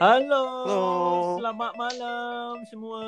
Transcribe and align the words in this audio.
Halo, 0.00 0.64
Halo. 0.64 0.84
selamat 1.36 1.72
malam 1.76 2.54
semua. 2.72 3.04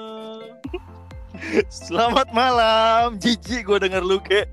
Selamat 1.88 2.28
malam, 2.36 3.16
jijik 3.16 3.64
gue 3.64 3.88
denger 3.88 4.04
lu 4.04 4.20
kek. 4.20 4.44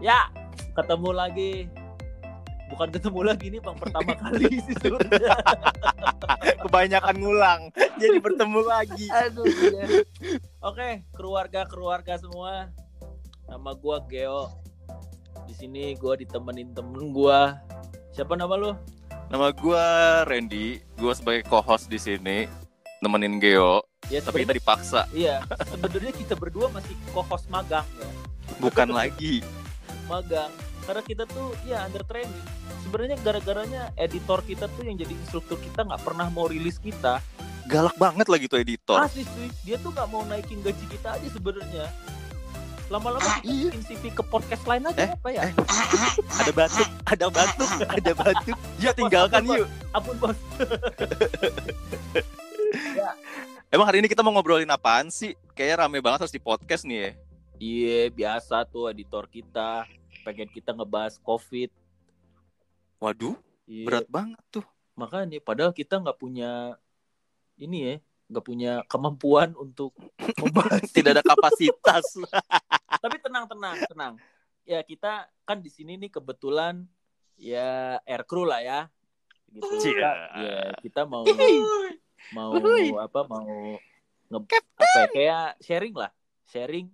Ya, 0.00 0.32
ketemu 0.72 1.12
lagi. 1.12 1.68
Bukan 2.72 2.96
ketemu 2.96 3.20
lagi 3.28 3.52
nih 3.52 3.60
bang 3.60 3.76
pertama 3.76 4.16
kali 4.24 4.56
sih 4.64 4.72
sebenarnya. 4.80 5.36
Kebanyakan 6.64 7.16
ngulang, 7.20 7.60
jadi 8.00 8.16
bertemu 8.24 8.60
lagi. 8.64 9.04
Aduh. 9.12 9.44
iya. 9.44 9.84
Oke, 10.64 11.04
keluarga 11.12 11.68
keluarga 11.68 12.16
semua. 12.16 12.72
Nama 13.52 13.70
gua 13.76 14.00
Geo. 14.08 14.48
Di 15.44 15.52
sini 15.52 15.92
gua 16.00 16.16
ditemenin 16.16 16.72
temen 16.72 17.12
gua. 17.12 17.60
Siapa 18.16 18.32
nama 18.32 18.56
lu? 18.56 18.72
Nama 19.34 19.50
gue 19.50 19.86
Randy, 20.30 20.78
gue 20.94 21.10
sebagai 21.10 21.42
co-host 21.50 21.90
di 21.90 21.98
sini 21.98 22.46
nemenin 23.02 23.42
Geo, 23.42 23.82
Ya, 24.06 24.22
tapi 24.22 24.46
kita 24.46 24.54
dipaksa, 24.54 25.10
Iya, 25.10 25.42
sebenarnya 25.74 26.14
kita 26.14 26.38
berdua 26.38 26.70
masih 26.70 26.94
co-host 27.10 27.50
magang 27.50 27.82
ya. 27.98 28.06
bukan 28.62 28.94
lagi. 28.94 29.42
magang. 30.06 30.54
Karena 30.86 31.02
kita 31.02 31.26
tuh 31.26 31.50
ya 31.66 31.82
under 31.82 32.06
training. 32.06 32.46
Sebenarnya 32.86 33.18
gara-garanya 33.26 33.82
editor 33.98 34.38
kita 34.46 34.70
tuh 34.70 34.86
yang 34.86 35.02
jadi 35.02 35.10
instruktur 35.10 35.58
kita 35.58 35.82
nggak 35.82 36.06
pernah 36.06 36.30
mau 36.30 36.46
rilis 36.46 36.78
kita. 36.78 37.18
Galak 37.66 37.98
banget 37.98 38.30
lagi 38.30 38.46
tuh 38.46 38.62
editor. 38.62 39.02
asli 39.02 39.26
sih 39.26 39.50
dia 39.66 39.82
tuh 39.82 39.90
nggak 39.90 40.14
mau 40.14 40.22
naikin 40.30 40.62
gaji 40.62 40.86
kita 40.94 41.18
aja 41.18 41.26
sebenarnya 41.34 41.90
lama-lama 42.86 43.24
kita 43.40 43.48
iya. 43.48 43.68
bikin 43.68 43.82
CV 43.82 44.02
ke 44.12 44.22
podcast 44.22 44.64
lain 44.64 44.84
aja 44.84 45.00
Eh, 45.00 45.10
apa 45.10 45.28
ya 45.28 45.42
eh. 45.44 45.54
Ada 46.36 46.52
batuk, 46.52 46.88
ada 47.04 47.26
batuk, 47.28 47.70
ada 47.82 48.12
batuk. 48.14 48.58
Ya 48.76 48.90
tinggalkan 48.92 49.42
Bos, 49.42 49.56
yuk. 49.56 49.68
ampun 49.90 50.16
bos 50.18 50.38
Emang 53.68 53.86
hari 53.86 53.98
ini 53.98 54.08
kita 54.08 54.22
mau 54.22 54.30
ngobrolin 54.30 54.68
apaan 54.68 55.08
sih? 55.08 55.34
Kayaknya 55.52 55.76
rame 55.80 55.98
banget 55.98 56.18
harus 56.22 56.34
di 56.34 56.38
podcast 56.38 56.84
nih 56.84 56.98
ya. 56.98 57.10
iya 57.56 58.00
biasa 58.08 58.66
tuh 58.66 58.90
editor 58.90 59.24
kita 59.24 59.86
pengen 60.22 60.50
kita 60.50 60.70
ngebahas 60.70 61.16
covid 61.18 61.70
Waduh, 62.98 63.38
Iya, 63.64 63.84
berat 63.86 64.06
banget 64.06 64.40
tuh. 64.50 64.66
makanya 64.92 65.38
padahal 65.38 65.70
kita 65.70 65.96
nggak 65.96 66.14
punya 66.14 66.74
ini 67.56 67.78
ya 67.80 67.96
nggak 68.28 68.44
punya 68.44 68.72
kemampuan 68.88 69.52
untuk 69.56 69.92
membahas. 70.40 70.84
Tidak 70.96 71.12
ada 71.12 71.24
kapasitas. 71.24 72.04
tapi 73.04 73.16
tenang 73.20 73.44
tenang 73.44 73.76
tenang. 73.88 74.14
Ya 74.64 74.80
kita 74.80 75.28
kan 75.44 75.60
di 75.60 75.68
sini 75.68 76.00
nih 76.00 76.08
kebetulan 76.08 76.88
ya 77.36 78.00
air 78.08 78.22
crew 78.24 78.48
lah 78.48 78.64
ya. 78.64 78.80
Gitu. 79.52 79.94
Kita, 79.94 80.10
ya 80.40 80.58
kita 80.82 81.00
mau 81.06 81.22
mau 82.32 82.50
apa 82.98 83.20
mau 83.28 83.78
nge 84.32 84.40
apa 84.80 84.98
ya, 84.98 85.06
kayak 85.12 85.48
sharing 85.60 85.94
lah. 85.94 86.10
Sharing 86.48 86.86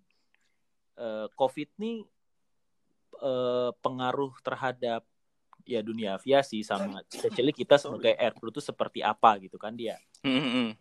eh, 0.99 1.27
covid 1.39 1.71
nih 1.79 2.03
eh, 3.23 3.71
pengaruh 3.79 4.35
terhadap 4.43 5.07
ya 5.69 5.85
dunia 5.85 6.19
aviasi 6.19 6.67
sama 6.67 7.05
especially 7.07 7.55
kita 7.55 7.79
sebagai 7.79 8.17
air 8.17 8.35
crew 8.35 8.51
tuh 8.51 8.65
seperti 8.65 9.01
apa 9.07 9.39
gitu 9.39 9.55
kan 9.57 9.73
dia. 9.79 9.97
Mm-mm. 10.27 10.75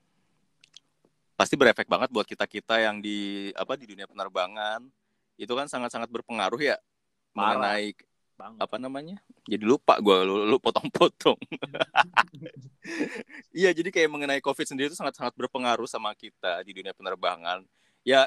Pasti 1.40 1.56
berefek 1.56 1.88
banget 1.88 2.12
buat 2.12 2.28
kita 2.28 2.44
kita 2.44 2.84
yang 2.84 3.00
di 3.00 3.48
apa 3.56 3.80
di 3.80 3.88
dunia 3.88 4.04
penerbangan. 4.12 4.84
Itu 5.40 5.56
kan 5.56 5.72
sangat-sangat 5.72 6.12
berpengaruh 6.12 6.60
ya 6.60 6.76
Parah. 7.32 7.56
mengenai 7.56 7.96
apa 8.60 8.76
namanya? 8.76 9.24
Jadi 9.48 9.64
lupa 9.64 9.96
gue 10.04 10.18
lu, 10.28 10.44
lu 10.44 10.60
potong-potong. 10.60 11.40
Iya 13.54 13.70
jadi 13.76 13.94
kayak 13.94 14.10
mengenai 14.10 14.42
covid 14.42 14.66
sendiri 14.66 14.90
itu 14.90 14.98
sangat-sangat 14.98 15.38
berpengaruh 15.38 15.86
sama 15.86 16.16
kita 16.18 16.64
di 16.66 16.74
dunia 16.74 16.96
penerbangan. 16.96 17.62
Ya 18.02 18.26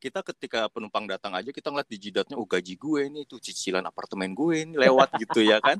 kita 0.00 0.24
ketika 0.24 0.66
penumpang 0.66 1.06
datang 1.06 1.36
aja 1.36 1.52
kita 1.52 1.68
ngeliat 1.70 1.86
di 1.86 1.98
jidatnya 2.00 2.34
oh 2.34 2.48
gaji 2.48 2.74
gue 2.74 3.02
nih 3.06 3.22
tuh 3.28 3.38
cicilan 3.38 3.84
apartemen 3.84 4.32
gue 4.34 4.66
ini 4.66 4.74
lewat 4.74 5.14
gitu 5.20 5.44
ya 5.44 5.62
kan. 5.62 5.78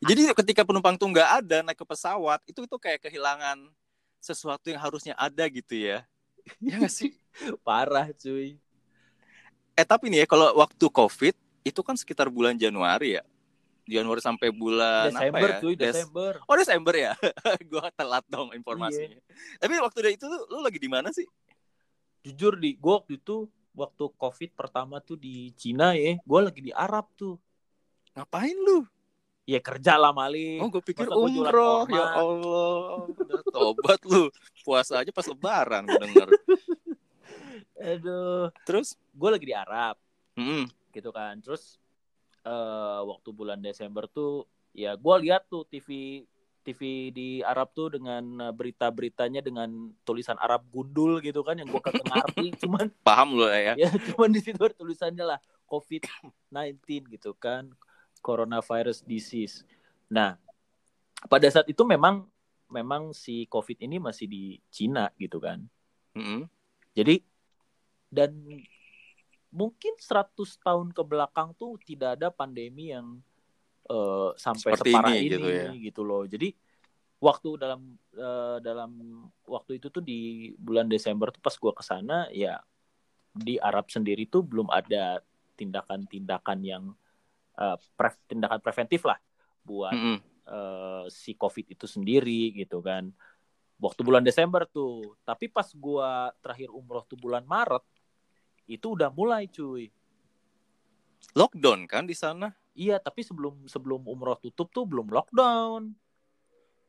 Jadi 0.00 0.32
ketika 0.32 0.62
penumpang 0.64 0.96
tuh 0.96 1.12
nggak 1.12 1.44
ada 1.44 1.56
naik 1.66 1.76
ke 1.76 1.84
pesawat 1.84 2.40
itu 2.48 2.64
itu 2.64 2.76
kayak 2.80 3.04
kehilangan 3.04 3.68
sesuatu 4.22 4.70
yang 4.70 4.80
harusnya 4.80 5.14
ada 5.18 5.44
gitu 5.50 5.74
ya 5.78 6.06
ya 6.62 6.74
nggak 6.80 6.92
sih 6.92 7.12
parah 7.66 8.08
cuy 8.14 8.58
Eh 9.78 9.86
tapi 9.86 10.10
nih 10.10 10.22
ya 10.22 10.26
kalau 10.26 10.50
waktu 10.58 10.90
COVID 10.90 11.38
itu 11.62 11.80
kan 11.86 11.94
sekitar 11.94 12.26
bulan 12.26 12.58
Januari 12.58 13.14
ya. 13.14 13.22
Januari 13.86 14.18
sampai 14.18 14.50
bulan 14.50 15.14
Desember 15.14 15.38
apa 15.38 15.54
ya? 15.54 15.60
cuy 15.62 15.74
Des- 15.78 15.94
Desember 15.94 16.32
Oh 16.50 16.56
Desember 16.58 16.94
ya. 16.98 17.12
gua 17.70 17.86
telat 17.94 18.26
dong 18.26 18.50
informasinya. 18.58 19.14
Iya. 19.14 19.22
Tapi 19.62 19.78
waktu 19.78 20.18
itu 20.18 20.26
lu, 20.26 20.38
lu 20.50 20.58
lagi 20.66 20.82
di 20.82 20.90
mana 20.90 21.14
sih? 21.14 21.30
jujur 22.26 22.58
di 22.58 22.74
gue 22.74 22.92
waktu 22.92 23.16
itu 23.16 23.46
waktu 23.72 24.04
covid 24.18 24.50
pertama 24.52 24.98
tuh 24.98 25.14
di 25.14 25.54
Cina 25.54 25.94
ya 25.94 26.18
gue 26.18 26.40
lagi 26.42 26.60
di 26.60 26.72
Arab 26.74 27.06
tuh 27.14 27.38
Ngapain 28.18 28.58
lu? 28.58 28.82
Ya 29.48 29.60
kerja 29.64 29.96
lah 29.96 30.12
mali 30.12 30.60
Oh 30.60 30.68
gue 30.68 30.84
pikir 30.84 31.08
Masa 31.08 31.16
umroh. 31.16 31.88
Ya 31.88 32.04
Allah. 32.20 33.08
Udah 33.08 33.42
tobat 33.48 34.00
lu. 34.04 34.28
Puasa 34.60 35.00
aja 35.00 35.08
pas 35.08 35.24
lebaran 35.24 35.88
gue 35.88 35.96
denger. 36.04 36.28
aduh 37.78 38.50
Terus? 38.66 38.98
gue 39.14 39.28
lagi 39.30 39.46
di 39.46 39.54
Arab 39.54 39.94
Mm-mm. 40.34 40.66
gitu 40.90 41.14
kan 41.14 41.38
terus 41.38 41.78
eh 42.42 43.00
waktu 43.06 43.30
bulan 43.30 43.62
Desember 43.62 44.10
tuh 44.10 44.46
ya 44.74 44.98
gue 44.98 45.14
lihat 45.22 45.46
tuh 45.46 45.62
TV 45.66 46.22
TV 46.66 47.08
di 47.14 47.28
Arab 47.40 47.70
tuh 47.72 47.94
dengan 47.94 48.50
eh, 48.50 48.52
berita-beritanya 48.54 49.40
dengan 49.40 49.94
tulisan 50.02 50.36
Arab 50.42 50.66
gundul 50.68 51.22
gitu 51.22 51.40
kan 51.46 51.54
yang 51.54 51.70
gue 51.70 51.78
kagak 51.78 52.02
ngerti 52.02 52.46
cuman 52.66 52.90
Paham 53.06 53.38
lu 53.38 53.46
ya? 53.46 53.78
ya 53.86 53.90
cuman 54.12 54.30
di 54.34 54.40
situ 54.42 54.58
tulisannya 54.58 55.22
lah 55.22 55.38
COVID-19 55.70 56.82
gitu 57.14 57.30
kan 57.38 57.70
coronavirus 58.20 59.02
disease. 59.06 59.62
Nah, 60.10 60.36
pada 61.26 61.48
saat 61.50 61.66
itu 61.66 61.82
memang 61.82 62.26
memang 62.68 63.16
si 63.16 63.48
COVID 63.48 63.80
ini 63.80 63.96
masih 63.98 64.28
di 64.28 64.60
Cina 64.68 65.08
gitu 65.16 65.40
kan. 65.40 65.64
Mm-mm. 66.14 66.46
Jadi 66.92 67.24
dan 68.08 68.32
mungkin 69.48 69.94
100 69.96 70.36
tahun 70.60 70.92
ke 70.92 71.02
belakang 71.04 71.56
tuh 71.56 71.80
tidak 71.80 72.20
ada 72.20 72.28
pandemi 72.28 72.92
yang 72.92 73.20
eh, 73.88 74.30
sampai 74.36 74.76
Seperti 74.76 74.92
separah 74.92 75.12
ini 75.16 75.18
ini, 75.24 75.32
gitu 75.32 75.48
ya. 75.48 75.70
gitu 75.72 76.02
loh. 76.04 76.22
Jadi 76.28 76.48
waktu 77.18 77.48
dalam 77.58 77.96
eh, 78.14 78.58
dalam 78.60 78.90
waktu 79.48 79.80
itu 79.80 79.88
tuh 79.88 80.04
di 80.04 80.52
bulan 80.60 80.86
Desember 80.86 81.32
tuh 81.32 81.40
pas 81.42 81.56
gua 81.56 81.72
ke 81.72 81.82
sana 81.82 82.28
ya 82.30 82.60
di 83.32 83.56
Arab 83.58 83.88
sendiri 83.88 84.28
tuh 84.28 84.44
belum 84.44 84.68
ada 84.68 85.22
tindakan-tindakan 85.58 86.58
yang 86.62 86.84
eh, 87.58 87.76
pre- 87.98 88.22
tindakan 88.30 88.62
preventif 88.62 89.02
lah 89.04 89.18
buat 89.66 89.92
Mm-mm. 89.92 90.18
eh, 90.46 91.04
si 91.10 91.34
COVID 91.34 91.66
itu 91.74 91.84
sendiri 91.84 92.54
gitu 92.54 92.80
kan. 92.80 93.10
Waktu 93.78 94.02
bulan 94.02 94.26
Desember 94.26 94.66
tuh. 94.66 95.14
Tapi 95.22 95.46
pas 95.46 95.70
gua 95.76 96.34
terakhir 96.42 96.70
umroh 96.74 97.06
tuh 97.06 97.14
bulan 97.14 97.46
Maret, 97.46 97.82
itu 98.66 98.98
udah 98.98 99.10
mulai 99.14 99.46
cuy. 99.46 99.90
Lockdown 101.34 101.86
kan 101.86 102.06
di 102.06 102.14
sana? 102.14 102.50
Iya, 102.74 102.98
tapi 102.98 103.22
sebelum 103.22 103.66
sebelum 103.66 104.06
umroh 104.06 104.38
tutup 104.38 104.70
tuh 104.70 104.86
belum 104.86 105.10
lockdown. 105.10 105.94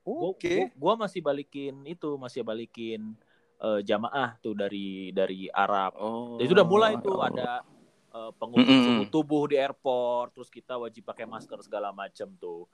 Oke. 0.06 0.74
gua, 0.74 0.94
gua 0.98 1.06
masih 1.06 1.22
balikin 1.22 1.86
itu, 1.86 2.18
masih 2.18 2.42
balikin 2.42 3.14
eh, 3.62 3.82
jamaah 3.86 4.38
tuh 4.42 4.58
dari 4.58 5.14
dari 5.14 5.46
Arab. 5.54 5.94
Oh. 5.98 6.42
Jadi 6.42 6.46
itu 6.50 6.56
udah 6.58 6.68
mulai 6.70 6.98
tuh 7.02 7.22
oh. 7.22 7.26
ada 7.26 7.62
eh, 8.10 8.32
pengukur 8.38 8.76
Mm-mm. 8.76 8.86
suhu 8.86 9.04
tubuh 9.10 9.44
di 9.50 9.56
airport, 9.58 10.34
terus 10.36 10.50
kita 10.50 10.78
wajib 10.78 11.06
pakai 11.06 11.26
masker 11.30 11.60
segala 11.62 11.94
macam 11.94 12.30
tuh. 12.38 12.66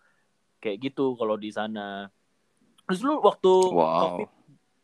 Kayak 0.59 0.91
gitu 0.91 1.13
kalau 1.19 1.35
di 1.35 1.51
sana. 1.51 2.09
Terus 2.85 3.01
lu 3.01 3.19
waktu 3.21 3.51
Wow. 3.71 4.01
COVID 4.01 4.29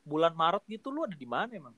bulan 0.01 0.33
Maret 0.33 0.63
gitu 0.65 0.89
lu 0.89 1.06
ada 1.06 1.13
di 1.13 1.30
mana 1.30 1.53
emang? 1.53 1.75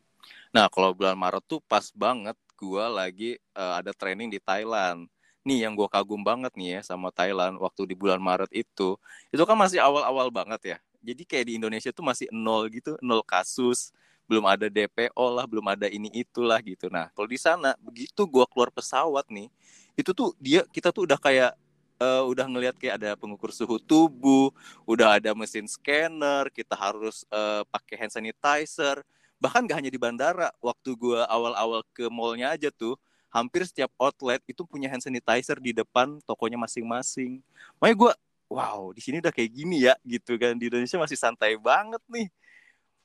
Nah, 0.56 0.72
kalau 0.72 0.96
bulan 0.96 1.20
Maret 1.20 1.44
tuh 1.44 1.60
pas 1.66 1.84
banget 1.92 2.38
gua 2.56 2.88
lagi 2.88 3.36
eh, 3.38 3.74
ada 3.76 3.92
training 3.92 4.32
di 4.32 4.40
Thailand. 4.40 5.08
Nih 5.44 5.68
yang 5.68 5.76
gua 5.76 5.92
kagum 5.92 6.24
banget 6.24 6.56
nih 6.56 6.80
ya 6.80 6.96
sama 6.96 7.12
Thailand 7.12 7.60
waktu 7.60 7.84
di 7.84 7.96
bulan 8.00 8.24
Maret 8.24 8.52
itu. 8.56 8.96
Itu 9.28 9.44
kan 9.44 9.60
masih 9.60 9.84
awal-awal 9.84 10.32
banget 10.32 10.62
ya. 10.76 10.78
Jadi 11.04 11.28
kayak 11.28 11.46
di 11.52 11.54
Indonesia 11.60 11.92
tuh 11.92 12.08
masih 12.08 12.32
nol 12.32 12.72
gitu, 12.72 12.96
nol 13.04 13.20
kasus, 13.28 13.92
belum 14.34 14.50
ada 14.50 14.66
DPO 14.66 15.26
lah, 15.30 15.46
belum 15.46 15.62
ada 15.70 15.86
ini 15.86 16.10
itulah 16.10 16.58
gitu. 16.66 16.90
Nah, 16.90 17.14
kalau 17.14 17.30
di 17.30 17.38
sana 17.38 17.78
begitu 17.78 18.26
gua 18.26 18.50
keluar 18.50 18.74
pesawat 18.74 19.30
nih, 19.30 19.46
itu 19.94 20.10
tuh 20.10 20.34
dia 20.42 20.66
kita 20.74 20.90
tuh 20.90 21.06
udah 21.06 21.22
kayak 21.22 21.54
eh, 22.02 22.24
udah 22.26 22.46
ngelihat 22.50 22.76
kayak 22.82 22.98
ada 22.98 23.14
pengukur 23.14 23.54
suhu 23.54 23.78
tubuh, 23.78 24.50
udah 24.90 25.22
ada 25.22 25.38
mesin 25.38 25.70
scanner, 25.70 26.50
kita 26.50 26.74
harus 26.74 27.22
eh, 27.30 27.62
pakai 27.70 27.96
hand 28.02 28.14
sanitizer. 28.18 29.06
Bahkan 29.38 29.70
gak 29.70 29.78
hanya 29.86 29.92
di 29.94 30.02
bandara 30.02 30.50
waktu 30.58 30.98
gua 30.98 31.30
awal-awal 31.30 31.86
ke 31.94 32.10
mallnya 32.10 32.58
aja 32.58 32.74
tuh 32.74 32.98
hampir 33.30 33.66
setiap 33.66 33.90
outlet 34.02 34.42
itu 34.50 34.62
punya 34.66 34.90
hand 34.90 35.02
sanitizer 35.06 35.58
di 35.62 35.78
depan 35.78 36.18
tokonya 36.26 36.58
masing-masing. 36.58 37.38
Makanya 37.78 37.98
gua 38.02 38.14
wow 38.50 38.90
di 38.98 39.02
sini 39.06 39.22
udah 39.22 39.34
kayak 39.34 39.52
gini 39.54 39.86
ya 39.86 39.94
gitu 40.02 40.42
kan. 40.42 40.58
Di 40.58 40.74
Indonesia 40.74 40.98
masih 40.98 41.18
santai 41.22 41.54
banget 41.62 42.02
nih 42.10 42.34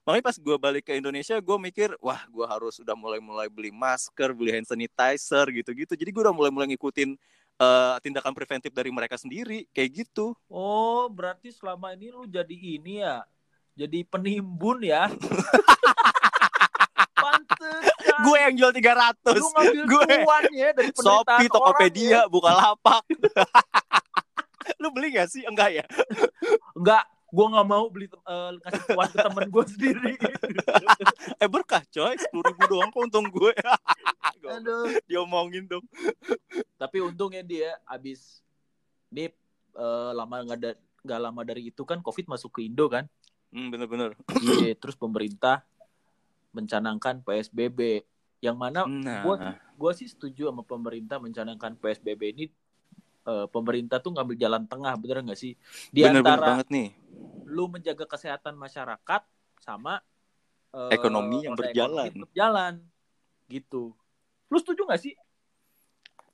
makanya 0.09 0.25
pas 0.25 0.41
gue 0.41 0.57
balik 0.57 0.89
ke 0.89 0.97
Indonesia 0.97 1.37
gue 1.37 1.57
mikir 1.61 1.93
wah 2.01 2.25
gue 2.33 2.47
harus 2.49 2.81
udah 2.81 2.97
mulai-mulai 2.97 3.53
beli 3.53 3.69
masker 3.69 4.33
beli 4.33 4.57
hand 4.57 4.65
sanitizer 4.65 5.45
gitu-gitu. 5.53 5.93
Jadi 5.93 6.09
gue 6.09 6.23
udah 6.25 6.33
mulai-mulai 6.33 6.65
ngikutin 6.73 7.13
uh, 7.61 8.01
tindakan 8.01 8.33
preventif 8.33 8.73
dari 8.73 8.89
mereka 8.89 9.21
sendiri 9.21 9.69
kayak 9.77 10.09
gitu. 10.09 10.33
Oh 10.49 11.13
berarti 11.13 11.53
selama 11.53 11.93
ini 11.93 12.09
lu 12.09 12.25
jadi 12.25 12.57
ini 12.57 13.05
ya 13.05 13.21
jadi 13.77 14.01
penimbun 14.09 14.81
ya? 14.81 15.13
Gue 18.19 18.39
yang 18.41 18.55
jual 18.57 18.73
300 18.75 19.15
lu 19.37 19.49
ngambil 19.55 19.85
gue 19.87 20.07
ya 20.57 20.75
dari 20.75 20.91
Shopee, 20.91 21.47
Tokopedia, 21.47 22.11
ya. 22.11 22.21
buka 22.27 22.51
lapak 22.51 23.03
lu 24.83 24.91
beli 24.91 25.15
gak 25.15 25.31
sih? 25.31 25.47
Enggak 25.47 25.71
ya? 25.71 25.85
Enggak 26.75 27.07
gue 27.29 27.47
nggak 27.53 27.69
mau 27.69 27.85
beli 27.93 28.09
uh, 28.25 28.57
ngasih 28.57 28.83
uang 28.97 29.11
ke 29.13 29.19
temen 29.21 29.47
gue 29.53 29.65
sendiri. 29.69 30.13
Eh 31.43 31.49
berkah 31.49 31.85
coy. 31.93 32.17
sepuluh 32.17 32.45
ribu 32.51 32.65
doang 32.67 32.89
kok 32.89 33.05
untung 33.05 33.27
gue. 33.29 33.53
Aduh. 34.49 34.97
diomongin 35.05 35.69
dong. 35.69 35.85
Tapi 36.81 37.05
untungnya 37.05 37.45
dia 37.45 37.77
abis 37.85 38.41
dia 39.13 39.29
uh, 39.77 40.17
lama 40.17 40.41
nggak 40.41 40.59
ada 40.59 40.73
nggak 41.05 41.21
lama 41.21 41.41
dari 41.45 41.69
itu 41.69 41.85
kan 41.85 42.01
covid 42.01 42.25
masuk 42.27 42.57
ke 42.57 42.65
Indo 42.65 42.89
kan? 42.89 43.05
Hmm, 43.53 43.69
bener-bener. 43.69 44.17
Iya 44.65 44.73
terus 44.77 44.97
pemerintah 44.97 45.69
mencanangkan 46.57 47.21
psbb 47.23 48.09
yang 48.39 48.57
mana 48.57 48.87
nah. 48.87 49.23
gue 49.23 49.35
gue 49.79 49.93
sih 49.95 50.09
setuju 50.09 50.49
sama 50.49 50.63
pemerintah 50.63 51.19
mencanangkan 51.21 51.77
psbb 51.77 52.23
ini 52.35 52.45
uh, 53.29 53.47
pemerintah 53.53 54.01
tuh 54.01 54.17
ngambil 54.17 54.37
jalan 54.41 54.65
tengah 54.65 54.97
bener 54.97 55.21
nggak 55.29 55.39
sih? 55.39 55.53
Di 55.93 56.01
bener, 56.03 56.25
antara 56.25 56.41
bener 56.41 56.49
banget 56.49 56.67
nih. 56.73 56.89
lu 57.49 57.65
menjaga 57.69 58.05
kesehatan 58.09 58.57
masyarakat 58.57 59.23
sama 59.61 60.01
uh, 60.73 60.89
ekonomi 60.89 61.45
yang 61.45 61.53
berjalan. 61.53 62.09
ekonomi 62.09 62.33
jalan 62.33 62.75
gitu. 63.53 63.93
Lu 64.49 64.57
setuju 64.57 64.89
nggak 64.89 65.03
sih? 65.05 65.15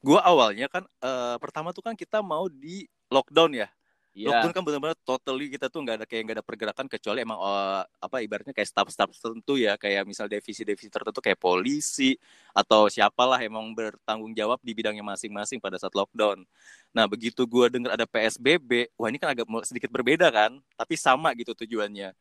Gua 0.04 0.22
awalnya 0.22 0.70
kan 0.70 0.86
uh, 1.02 1.36
pertama 1.42 1.74
tuh 1.74 1.82
kan 1.82 1.98
kita 1.98 2.22
mau 2.22 2.46
di 2.46 2.86
lockdown 3.10 3.52
ya 3.58 3.68
Yeah. 4.14 4.30
Lockdown 4.30 4.54
kan 4.54 4.62
benar-benar 4.62 4.98
totally 5.02 5.50
kita 5.50 5.66
tuh 5.66 5.82
nggak 5.82 5.96
ada 5.98 6.06
kayak 6.06 6.22
nggak 6.22 6.36
ada 6.38 6.46
pergerakan 6.46 6.86
kecuali 6.86 7.26
emang 7.26 7.34
uh, 7.34 7.82
apa 7.98 8.22
ibaratnya 8.22 8.54
kayak 8.54 8.70
staff-staff 8.70 9.10
tertentu 9.10 9.58
ya 9.58 9.74
kayak 9.74 10.06
misal 10.06 10.30
divisi-divisi 10.30 10.86
tertentu 10.86 11.18
kayak 11.18 11.34
polisi 11.34 12.14
atau 12.54 12.86
siapalah 12.86 13.42
emang 13.42 13.74
bertanggung 13.74 14.30
jawab 14.30 14.62
di 14.62 14.70
bidangnya 14.70 15.02
masing-masing 15.02 15.58
pada 15.58 15.82
saat 15.82 15.90
lockdown. 15.98 16.46
Nah 16.94 17.10
begitu 17.10 17.42
gue 17.42 17.66
dengar 17.74 17.98
ada 17.98 18.06
PSBB, 18.06 18.94
wah 18.94 19.10
ini 19.10 19.18
kan 19.18 19.34
agak 19.34 19.50
sedikit 19.66 19.90
berbeda 19.90 20.30
kan, 20.30 20.62
tapi 20.78 20.94
sama 20.94 21.34
gitu 21.34 21.50
tujuannya. 21.50 22.14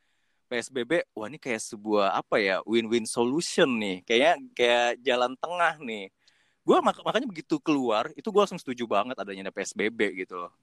PSBB, 0.50 1.06
wah 1.13 1.30
ini 1.30 1.38
kayak 1.38 1.62
sebuah 1.62 2.18
apa 2.18 2.42
ya 2.42 2.57
win-win 2.66 3.06
solution 3.06 3.69
nih, 3.78 4.01
kayaknya 4.01 4.34
kayak 4.57 4.89
jalan 5.06 5.38
tengah 5.38 5.78
nih. 5.78 6.10
Gue 6.66 6.78
mak 6.81 6.98
makanya 7.06 7.30
begitu 7.30 7.62
keluar 7.62 8.10
itu 8.18 8.25
gue 8.34 8.42
langsung 8.42 8.57
setuju 8.57 8.89
banget 8.89 9.13
adanya 9.13 9.54
PSBB 9.54 10.25
gitu 10.25 10.42
loh 10.42 10.54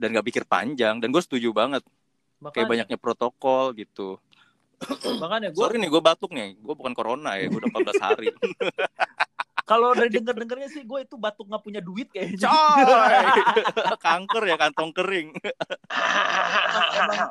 dan 0.00 0.16
gak 0.16 0.26
pikir 0.26 0.44
panjang 0.48 0.96
dan 0.96 1.12
gue 1.12 1.20
setuju 1.20 1.52
banget 1.52 1.84
Makanya. 2.40 2.52
kayak 2.56 2.68
banyaknya 2.72 2.96
protokol 2.96 3.76
gitu 3.76 4.16
makanya 5.20 5.52
gue 5.52 5.60
sorry 5.60 5.76
nih 5.76 5.92
gue 5.92 6.00
batuk 6.00 6.32
nih 6.32 6.56
gue 6.56 6.74
bukan 6.74 6.96
corona 6.96 7.36
ya 7.36 7.52
gue 7.52 7.60
udah 7.60 7.68
14 7.68 8.00
hari 8.00 8.26
kalau 9.70 9.92
dari 9.92 10.10
denger 10.10 10.34
dengernya 10.34 10.68
sih 10.72 10.82
gue 10.88 10.98
itu 11.04 11.14
batuk 11.20 11.46
nggak 11.46 11.62
punya 11.62 11.80
duit 11.84 12.08
kayaknya 12.08 12.48
kanker 14.08 14.42
ya 14.48 14.56
kantong 14.56 14.90
kering 14.96 15.36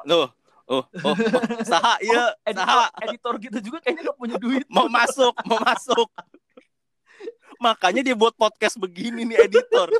loh 0.09 0.29
Oh, 0.69 0.85
oh, 1.01 1.17
oh, 1.17 1.41
saha 1.65 1.97
iya, 1.97 2.29
oh, 2.29 2.45
editor, 2.45 2.61
saha. 2.61 2.87
editor 3.01 3.33
gitu 3.41 3.57
juga 3.57 3.77
kayaknya 3.81 4.13
gak 4.13 4.19
punya 4.21 4.37
duit. 4.37 4.69
Mau 4.69 4.85
masuk, 4.85 5.33
mau 5.49 5.57
masuk. 5.65 6.05
Makanya 7.59 8.01
dia 8.01 8.15
buat 8.15 8.33
podcast 8.39 8.79
begini 8.79 9.27
nih 9.27 9.51
editor. 9.51 9.91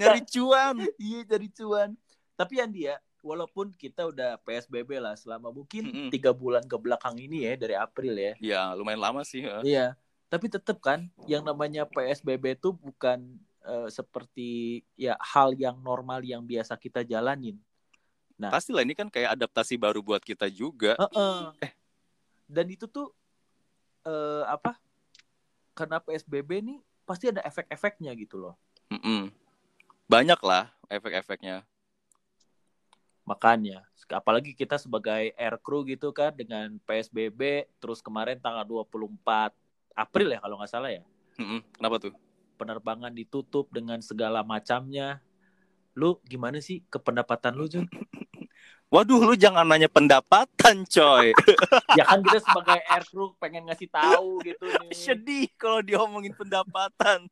Nyari 0.00 0.24
cuan. 0.24 0.76
Iya 0.96 1.20
nyari 1.28 1.48
cuan. 1.52 1.90
Tapi 2.36 2.52
yang 2.56 2.72
dia 2.72 2.96
walaupun 3.20 3.76
kita 3.76 4.08
udah 4.08 4.40
PSBB 4.48 4.96
lah 4.96 5.12
selama 5.12 5.52
mungkin 5.52 6.08
tiga 6.08 6.32
mm 6.32 6.36
-hmm. 6.36 6.40
bulan 6.40 6.64
ke 6.64 6.76
belakang 6.80 7.16
ini 7.20 7.44
ya 7.44 7.52
dari 7.60 7.76
April 7.76 8.16
ya. 8.16 8.32
Iya 8.40 8.62
lumayan 8.72 9.00
lama 9.04 9.20
sih 9.20 9.44
ya. 9.44 9.60
iya. 9.60 9.86
Tapi 10.32 10.48
tetap 10.48 10.80
kan 10.80 11.12
yang 11.28 11.44
namanya 11.44 11.84
PSBB 11.84 12.56
itu 12.56 12.72
bukan 12.72 13.36
uh, 13.66 13.92
seperti 13.92 14.80
ya 14.96 15.20
hal 15.20 15.52
yang 15.58 15.76
normal 15.84 16.24
yang 16.24 16.40
biasa 16.40 16.80
kita 16.80 17.04
jalanin. 17.04 17.60
Nah 18.40 18.48
pastilah 18.48 18.80
ini 18.80 18.96
kan 18.96 19.12
kayak 19.12 19.36
adaptasi 19.36 19.76
baru 19.76 20.00
buat 20.00 20.24
kita 20.24 20.48
juga. 20.48 20.96
Uh 20.96 21.04
-uh. 21.12 21.40
eh. 21.60 21.76
Dan 22.48 22.72
itu 22.72 22.88
tuh 22.88 23.12
uh, 24.08 24.48
apa 24.48 24.80
karena 25.72 26.02
PSBB 26.02 26.50
nih 26.62 26.78
pasti 27.04 27.30
ada 27.30 27.42
efek-efeknya 27.42 28.14
gitu 28.18 28.38
loh. 28.38 28.54
Mm 28.90 29.00
-mm 29.00 29.22
banyak 30.10 30.40
lah 30.42 30.66
efek-efeknya. 30.90 31.62
Makanya 33.22 33.86
apalagi 34.10 34.58
kita 34.58 34.74
sebagai 34.74 35.30
air 35.38 35.54
crew 35.62 35.86
gitu 35.86 36.10
kan 36.10 36.34
dengan 36.34 36.82
PSBB 36.82 37.70
terus 37.78 38.02
kemarin 38.02 38.42
tanggal 38.42 38.66
24 38.66 39.54
April 39.94 40.34
ya 40.34 40.42
kalau 40.42 40.58
nggak 40.58 40.72
salah 40.74 40.90
ya? 40.90 41.06
Mm-hmm. 41.38 41.60
kenapa 41.78 41.96
tuh? 42.02 42.12
Penerbangan 42.58 43.14
ditutup 43.14 43.70
dengan 43.70 44.02
segala 44.02 44.42
macamnya. 44.42 45.22
Lu 45.94 46.18
gimana 46.26 46.58
sih 46.58 46.82
kependapatan 46.90 47.54
lu 47.54 47.70
Jun? 47.70 47.86
Waduh, 48.90 49.22
lu 49.22 49.38
jangan 49.38 49.62
nanya 49.62 49.86
pendapatan, 49.86 50.82
coy. 50.82 51.30
ya 51.98 52.02
kan 52.02 52.26
kita 52.26 52.42
sebagai 52.42 52.82
air 52.82 53.04
crew 53.06 53.30
pengen 53.38 53.70
ngasih 53.70 53.86
tahu 53.86 54.42
gitu 54.42 54.66
nih. 54.66 54.90
Sedih 55.06 55.46
kalau 55.54 55.78
diomongin 55.78 56.34
pendapatan. 56.34 57.30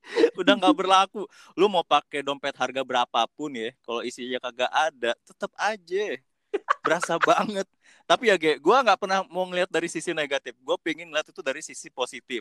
Udah 0.40 0.56
nggak 0.56 0.72
berlaku. 0.72 1.28
Lu 1.52 1.68
mau 1.68 1.84
pakai 1.84 2.24
dompet 2.24 2.56
harga 2.56 2.80
berapapun 2.80 3.52
ya 3.52 3.76
kalau 3.84 4.00
isinya 4.00 4.40
kagak 4.40 4.72
ada 4.72 5.12
tetap 5.28 5.52
aja. 5.60 6.16
Berasa 6.80 7.20
banget. 7.20 7.68
Tapi 8.08 8.32
ya 8.32 8.40
gue 8.40 8.56
gue 8.56 8.76
nggak 8.80 8.96
pernah 8.96 9.20
mau 9.28 9.44
ngeliat 9.44 9.68
dari 9.68 9.92
sisi 9.92 10.16
negatif. 10.16 10.56
Gue 10.64 10.80
pengen 10.80 11.12
ngeliat 11.12 11.28
itu 11.28 11.44
dari 11.44 11.60
sisi 11.60 11.92
positif. 11.92 12.40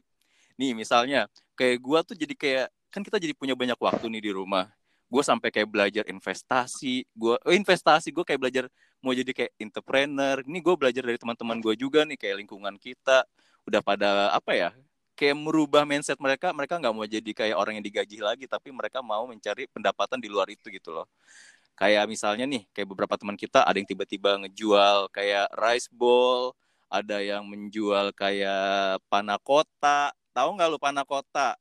Nih 0.56 0.72
misalnya 0.72 1.28
kayak 1.60 1.84
gue 1.84 2.00
tuh 2.08 2.16
jadi 2.16 2.34
kayak 2.40 2.68
kan 2.88 3.04
kita 3.04 3.20
jadi 3.20 3.36
punya 3.36 3.52
banyak 3.52 3.76
waktu 3.76 4.08
nih 4.08 4.24
di 4.24 4.32
rumah 4.32 4.72
gue 5.06 5.24
sampai 5.24 5.54
kayak 5.54 5.70
belajar 5.70 6.04
investasi 6.10 7.06
gue 7.14 7.36
oh 7.38 7.54
investasi 7.54 8.10
gue 8.10 8.26
kayak 8.26 8.42
belajar 8.42 8.66
mau 9.06 9.14
jadi 9.14 9.32
kayak 9.38 9.54
entrepreneur. 9.62 10.42
Ini 10.42 10.60
gue 10.66 10.76
belajar 10.76 11.04
dari 11.06 11.20
teman-teman 11.22 11.62
gue 11.62 11.74
juga 11.78 12.02
nih 12.10 12.18
kayak 12.18 12.36
lingkungan 12.42 12.76
kita. 12.82 13.22
Udah 13.70 13.82
pada 13.86 14.34
apa 14.34 14.52
ya 14.58 14.70
kayak 15.14 15.38
merubah 15.38 15.86
mindset 15.86 16.18
mereka. 16.18 16.50
Mereka 16.50 16.82
nggak 16.82 16.94
mau 16.98 17.06
jadi 17.06 17.32
kayak 17.32 17.56
orang 17.56 17.78
yang 17.78 17.86
digaji 17.86 18.18
lagi 18.26 18.46
tapi 18.50 18.74
mereka 18.74 19.06
mau 19.06 19.30
mencari 19.30 19.70
pendapatan 19.70 20.18
di 20.18 20.26
luar 20.26 20.50
itu 20.50 20.74
gitu 20.74 20.90
loh. 20.90 21.06
Kayak 21.78 22.10
misalnya 22.10 22.50
nih 22.50 22.66
kayak 22.74 22.88
beberapa 22.90 23.14
teman 23.20 23.38
kita 23.38 23.62
ada 23.62 23.78
yang 23.78 23.86
tiba-tiba 23.86 24.42
ngejual 24.42 25.12
kayak 25.14 25.52
rice 25.54 25.92
bowl 25.92 26.56
ada 26.90 27.20
yang 27.22 27.44
menjual 27.46 28.14
kayak 28.18 29.02
panakota. 29.12 30.14
Tahu 30.34 30.50
nggak 30.56 30.70
lu 30.72 30.80
panakota? 30.82 31.56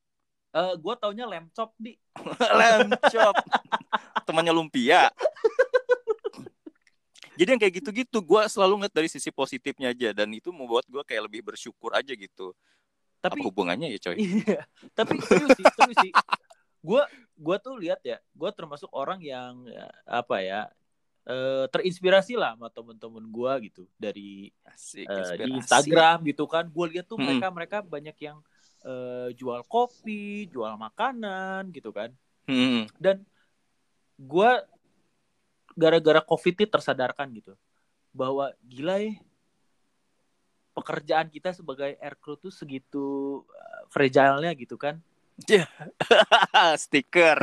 Uh, 0.55 0.71
eh, 0.71 0.75
gue 0.79 0.95
taunya 1.03 1.27
lem 1.27 1.51
chop 1.51 1.75
di 1.75 1.99
lem 2.59 2.89
chop 3.11 3.35
temannya 4.25 4.55
lumpia. 4.55 5.11
Jadi 7.35 7.49
yang 7.51 7.61
kayak 7.61 7.75
gitu-gitu 7.83 8.19
gue 8.23 8.43
selalu 8.47 8.83
ngeliat 8.83 8.95
dari 8.95 9.09
sisi 9.11 9.31
positifnya 9.35 9.91
aja. 9.91 10.15
Dan 10.15 10.31
itu 10.31 10.55
membuat 10.55 10.87
gue 10.87 11.03
kayak 11.03 11.27
lebih 11.27 11.43
bersyukur 11.43 11.91
aja 11.91 12.15
gitu. 12.15 12.55
Tapi 13.19 13.41
Apa 13.41 13.47
hubungannya 13.51 13.91
ya 13.91 13.99
coy? 13.99 14.17
Iya. 14.21 14.63
Tapi 14.95 15.19
serius 15.19 15.51
sih 15.59 15.67
serius 15.75 15.99
sih. 15.99 16.13
Gue 16.85 17.03
gue 17.35 17.57
tuh 17.59 17.75
lihat 17.81 17.99
ya 18.07 18.23
gue 18.23 18.51
termasuk 18.55 18.87
orang 18.95 19.19
yang 19.19 19.67
ya, 19.67 19.91
apa 20.07 20.37
ya 20.45 20.61
uh, 21.27 21.67
terinspirasi 21.75 22.39
lah 22.39 22.55
sama 22.55 22.71
temen-temen 22.71 23.25
gue 23.27 23.53
gitu. 23.73 23.83
Dari 23.99 24.55
Asik, 24.63 25.09
uh, 25.11 25.35
di 25.35 25.59
Instagram 25.59 26.23
gitu 26.31 26.47
kan. 26.47 26.71
Gue 26.71 26.95
lihat 26.95 27.11
tuh 27.11 27.19
hmm. 27.19 27.27
mereka 27.27 27.47
mereka 27.51 27.79
banyak 27.83 28.15
yang 28.23 28.39
uh, 28.85 29.29
jual 29.35 29.65
kopi 29.67 30.47
jual 30.53 30.77
makanan 30.79 31.73
gitu 31.75 31.91
kan 31.91 32.13
hmm. 32.47 32.87
dan 33.01 33.25
gue 34.21 34.51
gara-gara 35.75 36.23
covid 36.23 36.55
ini 36.55 36.67
tersadarkan 36.71 37.29
gitu 37.35 37.59
bahwa 38.15 38.55
gila 38.63 39.03
ya 39.03 39.19
pekerjaan 40.75 41.31
kita 41.31 41.55
sebagai 41.55 41.95
air 41.97 42.19
crew 42.19 42.35
tuh 42.35 42.51
segitu 42.51 43.41
uh, 43.47 43.83
fragile-nya 43.89 44.51
gitu 44.59 44.75
kan. 44.75 44.99
Stiker. 46.83 47.39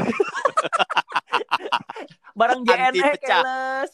Barang 2.36 2.68
JNE 2.68 3.16
keles. 3.24 3.92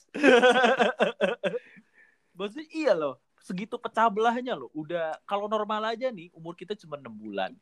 Maksudnya 2.38 2.68
iya 2.74 2.94
loh, 2.94 3.18
segitu 3.48 3.80
pecah 3.80 4.12
belahnya 4.12 4.60
loh. 4.60 4.68
Udah 4.75 5.16
kalau 5.24 5.48
normal 5.48 5.96
aja 5.96 6.12
nih 6.12 6.27
umur 6.36 6.51
kita 6.60 6.75
cuma 6.75 7.00
enam 7.00 7.16
bulan. 7.16 7.56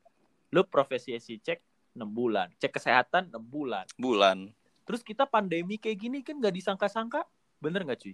Lo 0.49 0.65
profesi 0.65 1.13
si 1.21 1.37
cek 1.37 1.61
enam 1.93 2.09
bulan, 2.09 2.49
cek 2.57 2.73
kesehatan 2.81 3.29
enam 3.29 3.45
bulan. 3.45 3.85
Bulan. 3.93 4.49
Terus 4.85 5.05
kita 5.05 5.29
pandemi 5.29 5.77
kayak 5.77 5.97
gini 5.97 6.25
kan 6.25 6.41
nggak 6.41 6.53
disangka-sangka, 6.57 7.21
bener 7.61 7.85
nggak 7.85 8.01
cuy? 8.01 8.13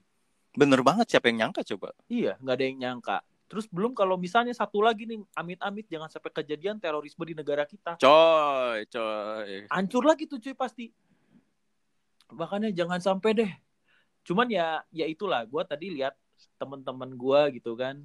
Bener 0.51 0.83
banget 0.83 1.15
siapa 1.15 1.31
yang 1.31 1.47
nyangka 1.47 1.63
coba? 1.75 1.95
Iya, 2.11 2.35
nggak 2.43 2.55
ada 2.59 2.65
yang 2.67 2.77
nyangka. 2.79 3.17
Terus 3.51 3.67
belum 3.67 3.91
kalau 3.91 4.15
misalnya 4.15 4.55
satu 4.55 4.79
lagi 4.79 5.03
nih, 5.03 5.19
amit-amit 5.35 5.83
jangan 5.91 6.07
sampai 6.07 6.31
kejadian 6.31 6.79
terorisme 6.79 7.23
di 7.27 7.35
negara 7.35 7.67
kita. 7.67 7.99
Coy, 7.99 8.87
coy. 8.87 9.67
Hancur 9.67 10.07
lagi 10.07 10.23
tuh 10.23 10.39
cuy 10.39 10.55
pasti. 10.55 10.87
Makanya 12.31 12.71
jangan 12.71 13.03
sampai 13.03 13.35
deh. 13.35 13.51
Cuman 14.23 14.47
ya, 14.47 14.79
ya 14.95 15.03
itulah. 15.03 15.43
Gue 15.43 15.67
tadi 15.67 15.91
lihat 15.91 16.15
temen-temen 16.57 17.13
gue 17.17 17.61
gitu 17.61 17.75
kan, 17.77 18.01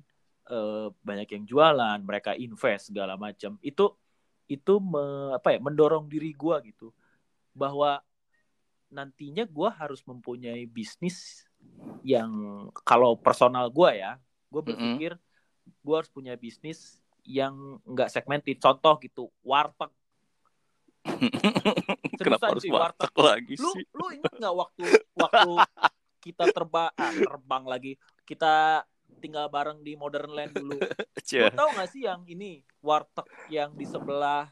eh, 0.50 0.88
banyak 1.04 1.28
yang 1.30 1.44
jualan, 1.44 1.98
mereka 2.02 2.34
invest 2.36 2.90
segala 2.92 3.14
macam. 3.16 3.56
Itu 3.62 3.96
itu 4.46 4.78
me, 4.78 5.34
apa 5.34 5.54
ya 5.54 5.58
mendorong 5.58 6.06
diri 6.06 6.32
gue 6.34 6.56
gitu. 6.72 6.90
Bahwa 7.56 8.02
nantinya 8.90 9.42
gue 9.44 9.68
harus 9.74 10.00
mempunyai 10.06 10.64
bisnis 10.70 11.48
yang 12.06 12.30
kalau 12.86 13.18
personal 13.18 13.66
gue 13.66 13.98
ya 13.98 14.14
gue 14.46 14.62
berpikir 14.62 15.18
gue 15.82 15.94
harus 15.98 16.06
punya 16.06 16.38
bisnis 16.38 17.02
yang 17.26 17.82
nggak 17.82 18.08
segmented. 18.08 18.56
Contoh 18.62 18.94
gitu 19.02 19.28
warteg. 19.42 19.90
Kenapa 22.22 22.54
harus 22.54 22.62
cuy, 22.66 22.72
warteg 22.72 23.14
lagi 23.14 23.54
lu 23.58 23.70
sih? 23.74 23.84
lu 23.94 24.06
ingat 24.10 24.32
nggak 24.42 24.54
waktu 24.54 24.82
waktu 25.14 25.50
kita 26.26 26.44
terbang 26.50 26.90
ah, 26.98 27.12
terbang 27.14 27.64
lagi 27.66 27.92
kita 28.26 28.82
tinggal 29.22 29.48
bareng 29.48 29.80
di 29.80 29.96
Modern 29.96 30.28
Land 30.34 30.52
dulu 30.58 30.76
Cie. 31.26 31.48
lu 31.48 31.54
tahu 31.54 31.68
nggak 31.72 31.88
sih 31.88 32.02
yang 32.04 32.20
ini 32.28 32.60
warteg 32.84 33.24
yang 33.48 33.72
di 33.72 33.86
sebelah 33.88 34.50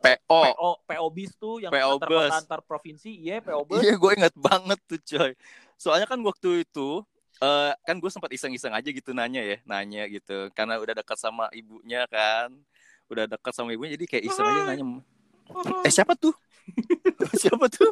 PO. 0.00 0.40
PO 0.56 0.70
PO 0.88 1.06
bis 1.12 1.30
tuh 1.36 1.60
yang 1.60 1.72
PO 1.72 2.00
antar 2.00 2.08
bus. 2.08 2.32
antar 2.32 2.60
provinsi 2.64 3.12
iya 3.12 3.44
PO 3.44 3.62
bus 3.68 3.84
Iya, 3.84 3.94
gue 4.00 4.10
inget 4.16 4.34
banget 4.36 4.80
tuh 4.88 5.00
coy. 5.04 5.32
Soalnya 5.76 6.08
kan 6.08 6.20
waktu 6.24 6.64
itu 6.64 7.04
eh 7.40 7.72
kan 7.88 7.96
gue 7.96 8.10
sempat 8.12 8.28
iseng-iseng 8.32 8.72
aja 8.76 8.84
gitu 8.92 9.16
nanya 9.16 9.40
ya, 9.40 9.56
nanya 9.64 10.04
gitu. 10.12 10.52
Karena 10.52 10.76
udah 10.76 10.92
dekat 10.92 11.16
sama 11.16 11.48
ibunya 11.56 12.04
kan, 12.12 12.52
udah 13.08 13.24
dekat 13.24 13.52
sama 13.56 13.72
ibunya, 13.72 13.96
jadi 13.96 14.04
kayak 14.04 14.24
iseng 14.28 14.44
aja 14.44 14.62
nanya. 14.68 14.84
Eh 15.84 15.92
siapa 15.92 16.12
tuh? 16.20 16.36
siapa 17.40 17.64
tuh? 17.72 17.88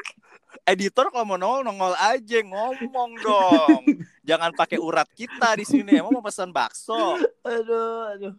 Editor 0.69 1.09
kalau 1.09 1.25
mau 1.25 1.41
nongol 1.41 1.65
nongol 1.65 1.97
aja 1.97 2.39
ngomong 2.45 3.11
dong. 3.25 3.83
Jangan 4.29 4.53
pakai 4.53 4.77
urat 4.77 5.09
kita 5.17 5.57
di 5.57 5.65
sini. 5.65 5.97
Emang 5.97 6.13
mau 6.13 6.21
pesan 6.21 6.53
bakso. 6.53 7.17
aduh 7.41 8.13
aduh 8.13 8.35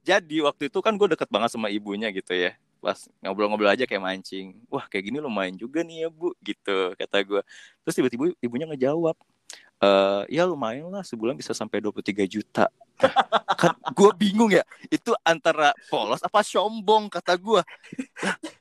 Jadi 0.00 0.40
waktu 0.40 0.72
itu 0.72 0.80
kan 0.80 0.96
gue 0.96 1.12
deket 1.12 1.28
banget 1.28 1.52
sama 1.52 1.68
ibunya 1.68 2.08
gitu 2.08 2.32
ya. 2.32 2.56
Pas 2.80 3.04
ngobrol-ngobrol 3.20 3.68
aja 3.68 3.84
kayak 3.84 4.00
mancing. 4.00 4.56
Wah 4.72 4.88
kayak 4.88 5.12
gini 5.12 5.20
lumayan 5.20 5.60
juga 5.60 5.84
nih 5.84 6.04
ya 6.04 6.08
bu. 6.08 6.32
Gitu 6.40 6.96
kata 6.96 7.20
gue. 7.20 7.44
Terus 7.84 7.94
tiba-tiba 8.00 8.32
ibunya 8.40 8.64
ngejawab. 8.64 9.12
Eh 9.84 10.40
ya 10.40 10.48
lumayan 10.48 10.88
lah 10.88 11.04
sebulan 11.04 11.36
bisa 11.36 11.52
sampai 11.52 11.84
23 11.84 12.24
juta. 12.24 12.72
kan 13.60 13.76
gue 13.76 14.10
bingung 14.16 14.48
ya. 14.48 14.64
Itu 14.88 15.12
antara 15.20 15.76
polos 15.92 16.24
apa 16.24 16.40
sombong 16.40 17.12
kata 17.12 17.36
gue. 17.36 17.60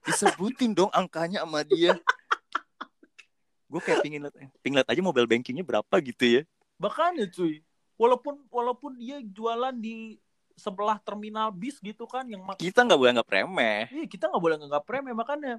Disebutin 0.04 0.76
dong 0.76 0.92
angkanya 0.92 1.48
sama 1.48 1.64
dia. 1.64 1.96
Gue 3.70 3.82
kayak 3.86 4.02
pingin 4.02 4.26
liat, 4.26 4.34
pingin 4.60 4.82
liat 4.82 4.90
aja 4.90 5.02
mobile 5.06 5.30
bankingnya 5.30 5.62
berapa 5.62 5.96
gitu 6.02 6.26
ya. 6.26 6.42
makanya 6.80 7.28
cuy 7.30 7.60
walaupun 8.00 8.40
walaupun 8.48 8.96
dia 8.96 9.20
jualan 9.20 9.76
di 9.76 10.16
sebelah 10.56 10.96
terminal 11.00 11.52
bis 11.52 11.80
gitu 11.80 12.08
kan 12.08 12.24
yang 12.28 12.44
Kita 12.56 12.84
nggak 12.84 13.00
boleh 13.00 13.12
nggak 13.20 13.30
remeh. 13.30 13.82
Iya, 13.92 14.06
kita 14.08 14.32
nggak 14.32 14.44
boleh 14.44 14.56
nganggap 14.60 14.84
remeh 14.88 15.14
makanya 15.14 15.54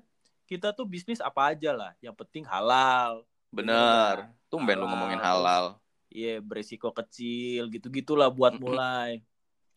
kita 0.44 0.74
tuh 0.74 0.82
bisnis 0.82 1.22
apa 1.22 1.54
aja 1.54 1.70
lah 1.70 1.94
yang 2.02 2.10
penting 2.12 2.42
halal 2.42 3.22
Bener. 3.54 4.26
Bener. 4.26 4.34
Tumben 4.50 4.76
lu 4.80 4.86
ngomongin 4.90 5.22
halal. 5.22 5.78
iya 6.10 6.42
beresiko 6.42 6.90
kecil 6.90 7.70
gitu 7.70 7.86
gitulah 7.86 8.26
buat 8.26 8.58
mulai 8.58 9.22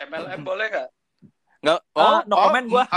MLM 0.02 0.42
boleh 0.42 0.66
nggak? 0.66 0.90
Nggak, 1.64 1.80
Ah, 1.96 2.26
no 2.26 2.36
comment 2.36 2.66
gua. 2.68 2.84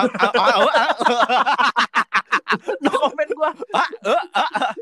no 2.84 2.90
comment 2.92 3.30
gua 3.34 3.50
Ah, 3.70 3.90
ah, 4.02 4.24
ah, 4.32 4.50
ah. 4.62 4.72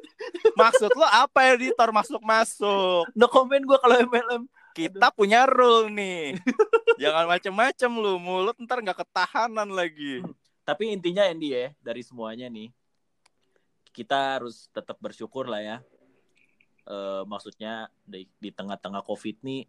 Maksud 0.54 0.92
lo 0.92 1.04
apa 1.04 1.52
editor 1.52 1.88
masuk-masuk? 1.90 3.08
no 3.12 3.26
comment 3.26 3.64
gua 3.64 3.78
kalau 3.78 3.96
MLM 3.98 4.44
Kita 4.74 5.08
punya 5.10 5.46
rule 5.46 5.86
nih. 5.86 6.34
Jangan 6.98 7.30
macem-macem 7.30 7.90
lu, 7.94 8.18
mulut 8.18 8.58
ntar 8.58 8.82
nggak 8.82 9.00
ketahanan 9.00 9.70
lagi. 9.70 10.20
tapi 10.62 10.90
intinya 10.90 11.22
Andy 11.22 11.52
ya 11.52 11.70
dari 11.78 12.00
semuanya 12.00 12.48
nih 12.48 12.72
kita 13.92 14.40
harus 14.40 14.66
tetap 14.68 14.96
bersyukur 14.98 15.44
lah 15.44 15.60
ya 15.60 15.76
Eh, 16.84 17.22
maksudnya 17.24 17.88
di, 18.04 18.28
di 18.36 18.52
tengah-tengah 18.52 19.00
covid 19.00 19.40
nih 19.40 19.64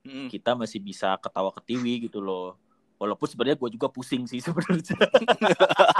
Mm. 0.00 0.32
kita 0.32 0.56
masih 0.56 0.80
bisa 0.80 1.12
ketawa 1.20 1.52
ketiwi 1.52 2.08
gitu 2.08 2.24
loh 2.24 2.56
walaupun 2.96 3.28
sebenarnya 3.28 3.60
gue 3.60 3.68
juga 3.76 3.84
pusing 3.84 4.24
sih 4.24 4.40
sebenarnya 4.40 4.96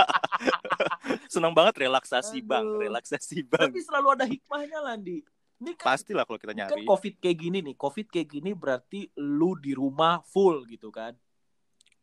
Senang 1.31 1.55
banget 1.55 1.79
relaksasi 1.81 2.43
Aduh. 2.43 2.51
bang, 2.51 2.67
relaksasi 2.81 3.37
bang. 3.45 3.71
tapi 3.71 3.81
selalu 3.81 4.09
ada 4.11 4.27
hikmahnya 4.27 4.79
lah 4.81 4.93
Andi 4.93 5.23
ini 5.57 5.73
kan, 5.73 5.87
Pastilah 5.89 6.25
kalau 6.25 6.37
kita 6.37 6.51
kan 6.51 6.59
nyari. 6.67 6.83
covid 6.83 7.15
kayak 7.17 7.39
gini 7.39 7.59
nih 7.63 7.77
covid 7.77 8.07
kayak 8.07 8.29
gini 8.29 8.51
berarti 8.53 9.01
lu 9.17 9.55
di 9.55 9.71
rumah 9.73 10.19
full 10.23 10.67
gitu 10.67 10.91
kan 10.91 11.15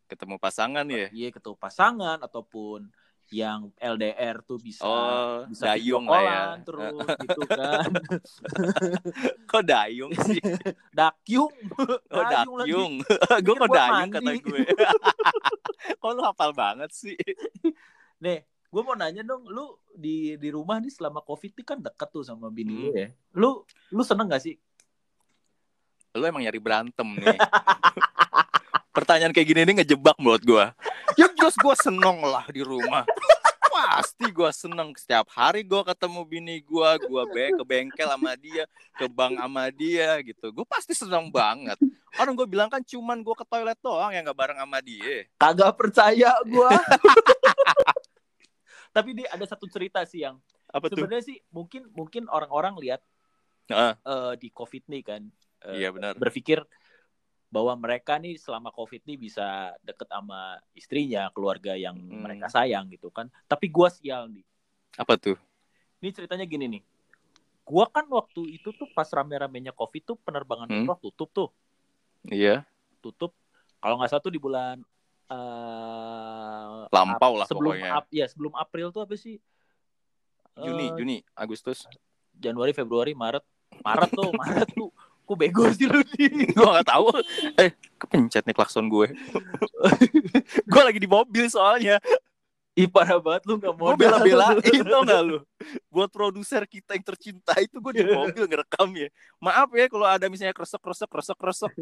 Ketemu 0.07 0.37
pasangan 0.37 0.87
ya. 0.87 1.11
iya 1.11 1.27
ketemu 1.27 1.53
pasangan 1.53 2.17
ataupun 2.17 2.87
yang 3.27 3.67
LDR 3.75 4.39
tuh 4.39 4.55
bisa 4.55 4.79
Oh, 4.79 5.43
bisa 5.43 5.75
dayung 5.75 6.07
lah 6.07 6.23
ya. 6.23 6.41
terus 6.63 6.95
gitu 7.19 7.41
kan 7.59 7.91
Kok 9.43 9.63
dayung 9.63 10.15
sih? 10.17 10.39
dakyung 10.95 11.51
Oh, 12.15 12.23
dakyung. 12.23 13.03
gue 13.43 13.55
kok 13.57 13.67
dayung 13.69 14.09
kata 14.09 14.23
mandi. 14.23 14.39
gue. 14.39 14.63
kok 15.93 16.09
lu 16.09 16.21
hafal 16.21 16.51
banget 16.53 16.87
sih? 16.89 17.19
nih 18.17 18.47
gue 18.67 18.81
mau 18.81 18.93
nanya 18.93 19.21
dong 19.21 19.43
lu 19.43 19.65
di 19.93 20.35
di 20.35 20.49
rumah 20.49 20.77
nih 20.77 20.91
selama 20.91 21.19
covid 21.19 21.51
nih 21.51 21.65
kan 21.65 21.79
deket 21.79 22.09
tuh 22.09 22.21
sama 22.21 22.47
bini 22.47 22.73
lu 22.73 22.83
Hmm. 22.85 22.97
ya 22.97 23.07
lu 23.33 23.49
lu 23.89 24.01
seneng 24.01 24.27
gak 24.27 24.43
sih 24.43 24.55
Lu 26.11 26.25
emang 26.25 26.41
nyari 26.41 26.57
berantem 26.57 27.05
nih. 27.13 27.29
Pertanyaan 28.95 29.29
kayak 29.29 29.45
gini 29.45 29.61
nih 29.61 29.75
ngejebak 29.77 30.17
menurut 30.17 30.41
gue. 30.41 30.65
Ya 31.13 31.29
jelas 31.29 31.53
gue 31.53 31.75
seneng 31.77 32.25
lah 32.25 32.41
di 32.49 32.65
rumah. 32.65 33.05
Pasti 33.69 34.25
gue 34.25 34.49
seneng 34.49 34.97
setiap 34.97 35.29
hari 35.29 35.61
gue 35.61 35.77
ketemu 35.85 36.25
bini 36.25 36.55
gue, 36.65 36.89
gue 37.05 37.23
be 37.29 37.53
ke 37.53 37.61
bengkel 37.61 38.09
sama 38.09 38.33
dia, 38.33 38.65
ke 38.97 39.05
bank 39.05 39.37
sama 39.37 39.69
dia 39.69 40.17
gitu. 40.25 40.49
Gue 40.49 40.65
pasti 40.65 40.97
seneng 40.97 41.29
banget. 41.29 41.77
Orang 42.17 42.33
gue 42.33 42.49
bilang 42.49 42.73
kan 42.73 42.81
cuman 42.81 43.21
gue 43.21 43.35
ke 43.37 43.45
toilet 43.45 43.77
doang 43.77 44.09
yang 44.09 44.25
gak 44.25 44.39
bareng 44.41 44.57
sama 44.57 44.81
dia. 44.81 45.29
kagak 45.37 45.77
percaya 45.77 46.33
gue 46.41 46.69
tapi 48.91 49.13
dia 49.13 49.27
ada 49.29 49.43
satu 49.43 49.65
cerita 49.67 50.03
sih 50.03 50.23
yang 50.23 50.37
Apa 50.67 50.91
tuh? 50.91 50.99
sebenarnya 50.99 51.23
sih 51.23 51.37
mungkin 51.49 51.87
mungkin 51.93 52.27
orang-orang 52.27 52.75
lihat 52.79 53.01
Ah, 53.67 53.95
eh, 53.99 54.33
di 54.39 54.47
covid 54.49 54.83
nih 54.87 55.03
kan 55.03 55.21
eh, 55.67 55.75
iya 55.83 55.89
benar. 55.91 56.15
berpikir 56.15 56.63
bahwa 57.47 57.75
mereka 57.79 58.19
nih 58.19 58.35
selama 58.35 58.71
covid 58.71 59.03
nih 59.07 59.15
bisa 59.17 59.71
deket 59.79 60.07
sama 60.07 60.59
istrinya 60.75 61.31
keluarga 61.31 61.75
yang 61.79 61.95
Hmm. 61.95 62.23
mereka 62.27 62.51
sayang 62.51 62.91
gitu 62.91 63.07
kan 63.07 63.31
tapi 63.47 63.71
gue 63.71 63.87
sial 63.91 64.27
nih 64.27 64.43
Apa 64.99 65.15
tuh? 65.15 65.39
ini 65.97 66.11
ceritanya 66.11 66.43
gini 66.45 66.67
nih 66.67 66.83
gua 67.67 67.87
kan 67.91 68.07
waktu 68.07 68.55
itu 68.55 68.71
tuh 68.71 68.87
pas 68.87 69.07
rame-ramenya 69.07 69.71
covid 69.71 70.03
tuh 70.03 70.15
penerbangan 70.23 70.67
Hmm. 70.71 70.83
umroh 70.83 70.99
tutup 70.99 71.27
tuh 71.31 71.49
Iya, 72.27 72.67
tutup 72.99 73.31
kalau 73.79 73.95
nggak 73.95 74.11
salah 74.11 74.23
tuh 74.23 74.31
di 74.31 74.39
bulan 74.39 74.83
eh 75.27 75.96
lampau 76.89 77.33
lah 77.35 77.45
sebelum 77.45 77.71
pokoknya. 77.73 77.91
Ap- 77.93 78.11
ya 78.11 78.25
sebelum 78.25 78.53
April 78.53 78.87
tuh 78.89 79.01
apa 79.01 79.13
sih? 79.13 79.37
Juni, 80.55 80.85
Eh, 80.85 80.95
Juni, 80.95 81.17
Agustus. 81.33 81.85
Januari 82.33 82.71
Februari 82.71 83.13
Maret. 83.13 83.41
Maret 83.79 84.09
tuh 84.09 84.29
Maret 84.41 84.69
tuh. 84.71 84.89
Kok 85.21 85.35
bego 85.35 85.67
sih 85.69 85.85
lu 85.85 85.99
nih 86.15 86.31
gue 86.55 86.67
gak 86.73 86.87
tahu. 86.87 87.11
Eh 87.57 87.71
kepencet 87.97 88.41
nih 88.41 88.53
klakson 88.53 88.87
gue. 88.87 89.11
Gue 90.65 90.81
lagi 90.81 90.97
di 90.97 91.05
mobil 91.05 91.45
soalnya. 91.47 91.99
Ih 92.73 92.85
parah 92.85 93.17
banget 93.17 93.43
lu 93.43 93.57
nggak 93.57 93.73
mau 93.73 93.89
gue 93.89 93.97
bela-belain 93.99 94.61
tau 94.85 95.01
gak 95.03 95.21
lu? 95.21 95.37
Buat 95.89 96.09
produser 96.09 96.63
kita 96.63 96.93
yang 96.93 97.03
tercinta 97.03 97.57
itu 97.57 97.75
gue 97.75 97.91
di 97.91 98.05
mobil 98.07 98.45
ngerekam 98.45 98.87
ya. 98.95 99.09
Maaf 99.37 99.67
ya 99.71 99.85
kalau 99.87 100.05
ada 100.05 100.25
misalnya 100.27 100.53
kresek 100.53 100.77
kresek 100.77 101.05
kresek 101.07 101.35
kresek 101.35 101.73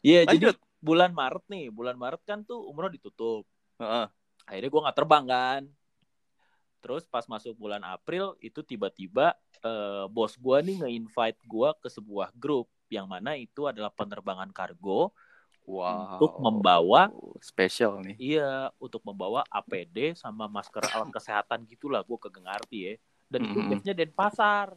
Iya 0.00 0.24
jadi 0.26 0.50
lanjut. 0.50 0.56
bulan 0.80 1.10
Maret 1.12 1.44
nih. 1.46 1.64
Bulan 1.68 1.94
Maret 1.94 2.20
kan 2.22 2.42
tuh 2.42 2.60
umroh 2.60 2.88
ditutup 2.88 3.44
Heeh. 3.78 4.06
akhirnya 4.44 4.70
gua 4.70 4.82
nggak 4.88 4.98
terbang 4.98 5.24
kan. 5.24 5.62
Terus 6.84 7.08
pas 7.08 7.24
masuk 7.24 7.56
bulan 7.56 7.80
April 7.80 8.36
itu 8.44 8.60
tiba-tiba 8.60 9.32
eh, 9.64 10.04
bos 10.12 10.36
gua 10.36 10.60
nih 10.60 10.84
nge-invite 10.84 11.40
gua 11.48 11.72
ke 11.72 11.88
sebuah 11.88 12.28
grup 12.36 12.68
yang 12.92 13.08
mana 13.08 13.32
itu 13.40 13.64
adalah 13.64 13.88
penerbangan 13.88 14.52
kargo 14.52 15.08
wow. 15.64 16.20
untuk 16.20 16.32
membawa 16.44 17.08
spesial 17.40 18.04
nih. 18.04 18.36
Iya 18.36 18.68
untuk 18.76 19.00
membawa 19.00 19.48
APD 19.48 20.12
sama 20.12 20.44
masker 20.44 20.84
alat 20.92 21.08
kesehatan 21.16 21.64
gitulah 21.64 22.04
gua 22.04 22.20
kagak 22.20 22.44
ngerti 22.44 22.78
ya. 22.84 22.94
Dan 23.32 23.48
itu 23.48 23.58
Mhm. 23.64 23.68
biasanya 23.72 23.94
Denpasar. 23.96 24.68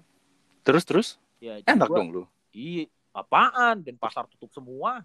Terus 0.63 0.83
terus? 0.87 1.07
Ya 1.43 1.59
enak 1.67 1.91
gua- 1.91 1.99
dong 1.99 2.09
lu. 2.15 2.23
iya 2.55 2.87
apaan? 3.11 3.83
Denpasar 3.83 4.25
tutup 4.31 4.49
semua 4.55 5.03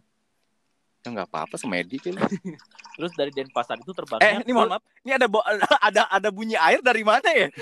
Ya 1.03 1.09
nggak 1.11 1.29
apa-apa 1.29 1.57
semedi 1.59 1.99
kan. 1.99 2.15
terus 2.97 3.13
dari 3.19 3.35
Denpasar 3.35 3.75
itu 3.81 3.91
Eh, 3.91 3.97
terbangnya 3.99 4.39
ini 4.41 4.53
mohon 4.55 4.71
maaf. 4.71 4.83
Ini 5.03 5.13
ada 5.19 5.27
ada 5.91 6.03
ada 6.07 6.29
bunyi 6.31 6.55
air 6.55 6.79
dari 6.79 7.03
mana 7.03 7.27
ya? 7.27 7.49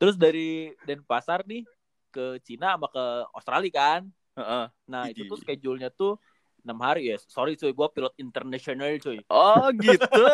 terus 0.00 0.16
dari 0.16 0.72
Denpasar 0.86 1.44
nih 1.44 1.66
ke 2.08 2.40
Cina 2.40 2.74
sama 2.74 2.88
ke 2.88 3.04
Australia 3.36 3.70
kan 3.70 4.00
Heeh. 4.32 4.64
nah 4.88 5.04
itu 5.06 5.28
tuh 5.28 5.36
schedule-nya 5.36 5.92
tuh 5.92 6.16
enam 6.64 6.80
hari 6.80 7.12
ya 7.12 7.16
sorry 7.20 7.52
cuy 7.52 7.70
gue 7.70 7.88
pilot 7.92 8.14
international 8.16 8.96
cuy 8.96 9.20
Oh, 9.28 9.68
gitu. 9.76 10.24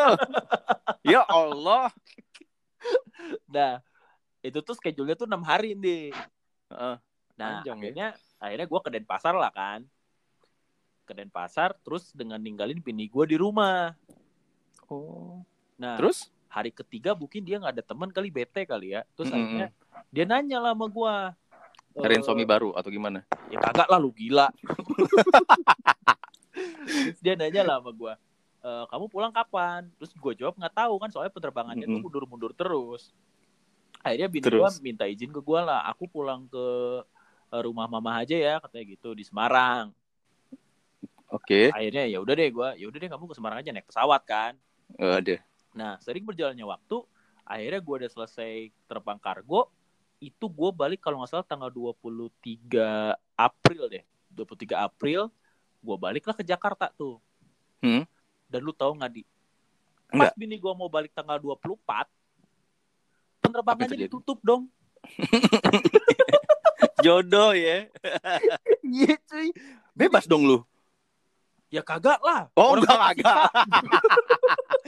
ya 1.03 1.21
Allah. 1.27 1.91
nah 3.45 3.83
itu 4.39 4.63
tuh 4.63 4.73
schedule-nya 4.79 5.19
tuh 5.19 5.27
enam 5.27 5.43
hari 5.43 5.75
nih 5.75 6.15
Heeh. 6.71 6.95
nah 7.35 7.59
Panjang 7.59 7.77
ya. 7.77 7.83
akhirnya 7.83 8.07
akhirnya 8.39 8.67
gue 8.71 8.79
ke 8.79 8.89
Denpasar 8.95 9.35
lah 9.35 9.51
kan 9.51 9.83
ke 11.07 11.15
Denpasar 11.15 11.71
terus 11.79 12.11
dengan 12.11 12.35
ninggalin 12.37 12.83
bini 12.83 13.07
gue 13.07 13.23
di 13.23 13.39
rumah 13.39 13.95
Oh. 14.87 15.43
nah 15.75 15.99
Terus? 15.99 16.31
hari 16.47 16.71
ketiga 16.71 17.11
mungkin 17.11 17.43
dia 17.43 17.59
nggak 17.59 17.75
ada 17.75 17.83
teman 17.83 18.07
kali 18.07 18.31
bete 18.31 18.63
kali 18.63 18.95
ya 18.95 19.03
terus 19.15 19.27
Mm-mm. 19.27 19.35
akhirnya 19.35 19.67
dia 20.11 20.23
nanya 20.23 20.57
lah 20.59 20.71
sama 20.71 20.87
gue 20.87 21.15
Cariin 21.97 22.21
suami 22.21 22.45
baru 22.45 22.71
atau 22.71 22.87
gimana? 22.87 23.25
ya 23.49 23.57
kagak 23.59 23.89
lah 23.89 23.99
lu 23.99 24.15
gila 24.15 24.47
terus 26.87 27.19
dia 27.19 27.35
nanya 27.35 27.61
lah 27.63 27.83
sama 27.83 27.91
gue 27.91 28.13
"E, 28.63 28.69
kamu 28.87 29.05
pulang 29.11 29.33
kapan 29.35 29.91
terus 29.99 30.15
gue 30.15 30.33
jawab 30.39 30.55
nggak 30.55 30.75
tahu 30.75 30.95
kan 30.97 31.09
soalnya 31.11 31.33
penerbangannya 31.35 31.83
tuh 31.83 31.91
Mm-mm. 31.99 32.05
mundur-mundur 32.07 32.51
terus 32.55 33.11
akhirnya 33.99 34.31
bini 34.31 34.45
gue 34.47 34.71
minta 34.79 35.03
izin 35.03 35.35
ke 35.35 35.41
gue 35.43 35.59
lah 35.59 35.83
aku 35.83 36.07
pulang 36.07 36.47
ke 36.47 36.65
eh, 37.51 37.61
rumah 37.61 37.91
mama 37.91 38.23
aja 38.23 38.39
ya 38.39 38.55
katanya 38.63 38.85
gitu 38.95 39.11
di 39.11 39.27
Semarang 39.27 39.91
Oke. 41.27 41.69
akhirnya 41.75 42.07
ya 42.07 42.23
udah 42.23 42.33
deh 42.33 42.47
gue 42.47 42.69
ya 42.79 42.85
udah 42.87 42.97
deh 42.97 43.09
kamu 43.11 43.27
ke 43.27 43.35
Semarang 43.35 43.59
aja 43.59 43.71
naik 43.75 43.87
pesawat 43.87 44.23
kan 44.23 44.53
ada. 44.95 45.35
nah 45.75 45.99
sering 45.99 46.23
berjalannya 46.23 46.63
waktu 46.63 47.03
akhirnya 47.43 47.79
gue 47.83 47.95
udah 48.03 48.09
selesai 48.09 48.71
terbang 48.87 49.19
kargo 49.19 49.67
itu 50.17 50.47
gue 50.47 50.69
balik 50.71 50.99
kalau 50.99 51.19
nggak 51.19 51.29
salah 51.29 51.43
tanggal 51.43 51.67
23 51.69 52.31
April 53.35 53.81
deh 53.91 54.03
23 54.31 54.73
April 54.73 55.27
gue 55.77 55.95
baliklah 55.95 56.33
ke 56.33 56.43
Jakarta 56.43 56.89
tuh 56.91 57.21
Hmm. 57.77 58.09
dan 58.49 58.65
lu 58.65 58.73
tahu 58.73 58.97
nggak 58.97 59.11
di 59.13 59.21
pas 60.09 60.33
bini 60.33 60.57
gue 60.57 60.73
mau 60.73 60.89
balik 60.89 61.13
tanggal 61.13 61.37
24 61.37 61.77
penerbangannya 63.37 64.07
ditutup 64.07 64.41
dong 64.41 64.65
Jodoh 67.05 67.53
ya. 67.53 67.85
iya 68.83 69.13
cuy 69.29 69.53
Bebas 69.93 70.25
dong 70.25 70.45
lu. 70.45 70.57
Ya 71.67 71.81
kagak 71.81 72.19
lah 72.19 72.47
Oh, 72.55 72.73
Orang 72.73 72.83
enggak, 72.83 72.97
kata 72.97 73.11
enggak. 73.15 74.03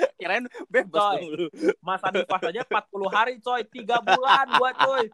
Kirain 0.20 0.46
bebas 0.68 1.00
Coy. 1.00 1.16
dong 1.16 1.32
lu. 1.32 1.48
masa 1.80 2.08
nifas 2.12 2.42
aja 2.44 2.62
40 2.64 3.08
hari 3.10 3.34
coy 3.40 3.62
3 3.64 4.00
bulan 4.04 4.46
gua 4.56 4.72
coy 4.76 5.06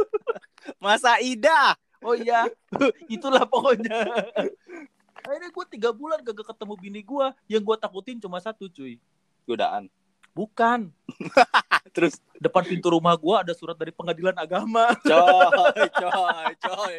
Masa 0.84 1.16
Ida. 1.18 1.74
Oh 1.98 2.14
iya, 2.14 2.46
itulah 3.08 3.42
pokoknya. 3.42 4.04
Akhirnya 5.18 5.50
gue 5.50 5.64
tiga 5.66 5.90
bulan 5.90 6.22
kagak 6.22 6.46
ketemu 6.46 6.74
bini 6.78 7.00
gue. 7.02 7.26
Yang 7.50 7.62
gue 7.66 7.76
takutin 7.80 8.16
cuma 8.22 8.38
satu 8.38 8.68
cuy. 8.68 9.00
Godaan. 9.42 9.90
Bukan. 10.30 10.94
Terus 11.96 12.22
Depan 12.38 12.62
pintu 12.62 12.94
rumah 12.94 13.18
gue 13.18 13.34
ada 13.34 13.50
surat 13.50 13.74
dari 13.74 13.90
pengadilan 13.90 14.36
agama. 14.38 14.94
coy, 15.02 15.88
coy, 15.90 16.50
coy. 16.62 16.94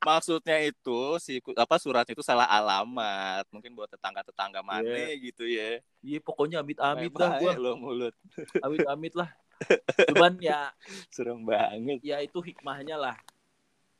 Maksudnya 0.00 0.56
itu 0.64 1.00
si 1.20 1.44
apa 1.52 1.76
suratnya 1.76 2.16
itu 2.16 2.24
salah 2.24 2.48
alamat. 2.48 3.44
Mungkin 3.52 3.76
buat 3.76 3.92
tetangga-tetangga 3.92 4.64
mana 4.64 5.12
gitu 5.12 5.44
ya. 5.44 5.84
Iya 6.00 6.18
pokoknya 6.24 6.64
amit-amit 6.64 7.12
dah 7.12 7.36
Baik 7.36 7.42
gue. 7.44 7.52
lo 7.60 7.72
mulut. 7.76 8.14
Amit-amit 8.64 9.12
lah. 9.12 9.28
Cuman 10.08 10.40
ya, 10.40 10.72
Serem 11.12 11.44
banget. 11.44 12.00
ya 12.00 12.16
itu 12.24 12.40
hikmahnya 12.40 12.96
lah. 12.96 13.16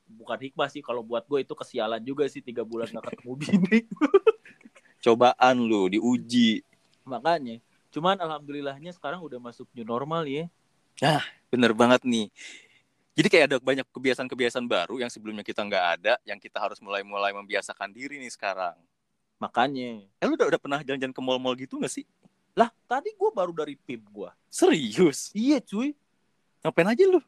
Bukan 0.08 0.40
hikmah 0.40 0.72
sih 0.72 0.80
kalau 0.80 1.04
buat 1.04 1.28
gue 1.28 1.44
itu 1.44 1.52
kesialan 1.52 2.00
juga 2.00 2.24
sih 2.32 2.40
tiga 2.40 2.64
bulan 2.64 2.88
gak 2.88 3.12
ketemu 3.12 3.32
bini. 3.36 3.78
Cobaan 5.04 5.56
lu 5.60 5.92
diuji. 5.92 6.64
Makanya. 7.04 7.60
Cuman 7.92 8.16
alhamdulillahnya 8.16 8.96
sekarang 8.96 9.20
udah 9.20 9.36
masuk 9.36 9.68
new 9.76 9.84
normal 9.84 10.24
ya. 10.24 10.48
Bener 11.52 11.76
banget 11.76 12.02
nih. 12.08 12.32
Jadi 13.18 13.28
kayak 13.28 13.44
ada 13.50 13.56
banyak 13.58 13.86
kebiasaan-kebiasaan 13.90 14.66
baru 14.70 15.02
yang 15.02 15.10
sebelumnya 15.10 15.42
kita 15.42 15.66
nggak 15.66 15.84
ada, 15.98 16.14
yang 16.22 16.38
kita 16.38 16.62
harus 16.62 16.78
mulai-mulai 16.78 17.34
membiasakan 17.34 17.90
diri 17.90 18.22
nih 18.22 18.30
sekarang. 18.30 18.78
Makanya. 19.42 20.06
Eh 20.20 20.26
lu 20.28 20.38
udah, 20.38 20.46
udah 20.52 20.60
pernah 20.60 20.80
jalan-jalan 20.84 21.14
ke 21.14 21.22
mall-mall 21.24 21.56
gitu 21.58 21.80
gak 21.80 21.90
sih? 21.90 22.04
Lah 22.54 22.70
tadi 22.86 23.10
gue 23.16 23.30
baru 23.32 23.50
dari 23.50 23.74
PIM 23.74 24.04
gue. 24.08 24.30
Serius? 24.52 25.32
Iya 25.32 25.58
cuy. 25.64 25.96
Ngapain 26.60 26.92
aja 26.92 27.04
lu? 27.08 27.20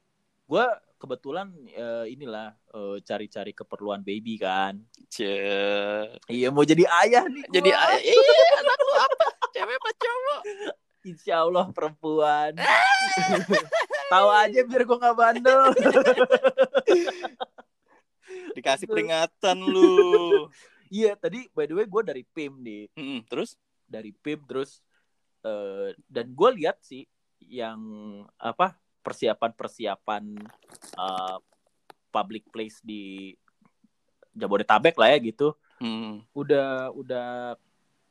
gue 0.53 0.67
kebetulan 1.01 1.49
eh, 1.73 2.13
inilah 2.13 2.53
eh, 2.77 2.97
cari-cari 3.01 3.57
keperluan 3.57 4.05
baby 4.05 4.37
kan 4.37 4.77
Cie. 5.09 6.13
iya 6.29 6.53
mau 6.53 6.61
jadi 6.61 6.85
ayah 7.05 7.25
nih 7.25 7.43
gua. 7.49 7.55
Jadi 7.57 7.71
ayah, 7.73 8.01
iya, 8.05 8.37
anak 8.61 8.79
lu 8.79 8.93
apa? 9.01 9.27
Cewek 9.57 9.77
apa 9.81 9.91
cowok? 9.97 10.41
insya 11.03 11.43
Allah 11.43 11.67
perempuan 11.75 12.55
tahu 14.13 14.29
aja 14.29 14.61
biar 14.63 14.83
gue 14.85 14.99
nggak 14.99 15.17
bandel 15.17 15.63
Dikasih 18.53 18.87
peringatan 18.87 19.59
lu. 19.59 20.49
iya 20.93 21.17
tadi 21.17 21.49
by 21.51 21.65
the 21.65 21.75
way 21.75 21.87
gue 21.89 22.03
dari 22.05 22.23
PIM 22.23 22.61
nih 22.61 22.85
Mm-mm, 22.93 23.25
Terus? 23.25 23.57
dari 23.89 24.13
PIM 24.13 24.45
terus 24.45 24.81
eh, 25.41 25.93
dan 26.09 26.33
gue 26.33 26.51
lihat 26.57 26.81
sih 26.81 27.05
yang 27.45 27.81
apa 28.37 28.73
persiapan-persiapan 29.01 30.25
eh, 30.97 31.39
public 32.09 32.49
place 32.49 32.81
di 32.81 33.33
Jabodetabek 34.33 34.97
lah 34.97 35.11
ya 35.11 35.21
gitu 35.23 35.57
Hmm. 35.83 36.23
udah 36.31 36.95
udah 36.95 37.59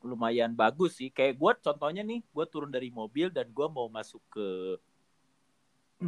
lumayan 0.03 0.51
bagus 0.51 0.99
sih. 0.99 1.07
Kayak 1.07 1.39
gue 1.39 1.51
contohnya 1.63 2.03
nih, 2.03 2.19
gue 2.19 2.45
turun 2.51 2.67
dari 2.67 2.91
mobil 2.91 3.31
dan 3.31 3.47
gue 3.47 3.63
mau 3.71 3.87
masuk 3.87 4.19
ke 4.27 4.75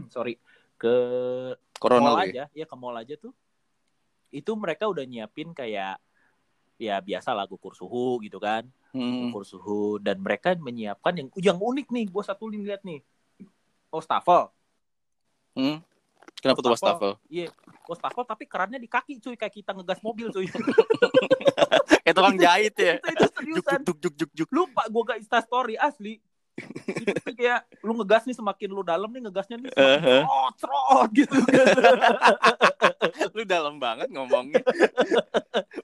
sorry 0.08 0.38
ke 0.75 0.93
Corona 1.77 2.12
mall 2.12 2.19
ya? 2.23 2.25
aja, 2.25 2.43
ya 2.53 2.65
ke 2.65 2.75
mall 2.75 2.95
aja 2.95 3.15
tuh. 3.15 3.32
Itu 4.29 4.56
mereka 4.56 4.88
udah 4.88 5.03
nyiapin 5.03 5.51
kayak 5.51 5.99
ya 6.75 6.97
biasa 6.99 7.32
lah 7.32 7.45
ukur 7.45 7.71
suhu 7.71 8.17
gitu 8.19 8.38
kan, 8.38 8.65
Hmm. 8.91 9.29
ukur 9.29 9.43
suhu 9.43 9.97
dan 9.97 10.17
mereka 10.17 10.53
menyiapkan 10.53 11.13
yang 11.13 11.27
yang 11.38 11.58
unik 11.58 11.88
nih. 11.88 12.06
Gue 12.08 12.21
satu 12.21 12.47
lihat 12.47 12.82
nih, 12.82 12.99
wastafel, 13.88 14.49
Hmm. 15.53 15.86
Kenapa 16.39 16.60
tuh 16.60 16.73
Wastafel. 16.73 17.13
iya, 17.27 17.47
wastafel 17.86 18.25
tapi 18.25 18.43
kerannya 18.43 18.75
di 18.75 18.88
kaki 18.88 19.15
cuy, 19.17 19.38
kayak 19.38 19.53
kita 19.53 19.71
ngegas 19.71 20.01
mobil 20.01 20.27
cuy. 20.27 20.43
Kayak 22.03 22.15
tukang 22.15 22.36
jahit 22.36 22.73
ya. 22.75 22.93
itu, 22.97 23.08
itu 23.08 23.15
Juk 23.21 23.32
seriusan. 23.38 23.79
juk 23.86 23.97
juk 23.97 24.13
juk 24.17 24.32
juk. 24.36 24.47
lupa 24.49 24.84
gue 24.86 25.01
gak 25.06 25.19
insta 25.19 25.39
story 25.39 25.75
asli 25.77 26.19
itu 26.85 27.31
kayak 27.33 27.65
lu 27.81 27.97
ngegas 27.97 28.23
nih 28.29 28.37
semakin 28.37 28.69
lu 28.69 28.85
dalam 28.85 29.09
nih 29.09 29.21
ngegasnya 29.25 29.57
nih 29.57 29.71
semakin 29.73 30.01
Uh-huh. 30.03 30.21
cerot 30.23 30.53
cerot 30.61 31.09
gitu 31.13 31.35
Lu 33.35 33.41
dalam 33.45 33.77
banget 33.77 34.09
ngomongnya. 34.09 34.61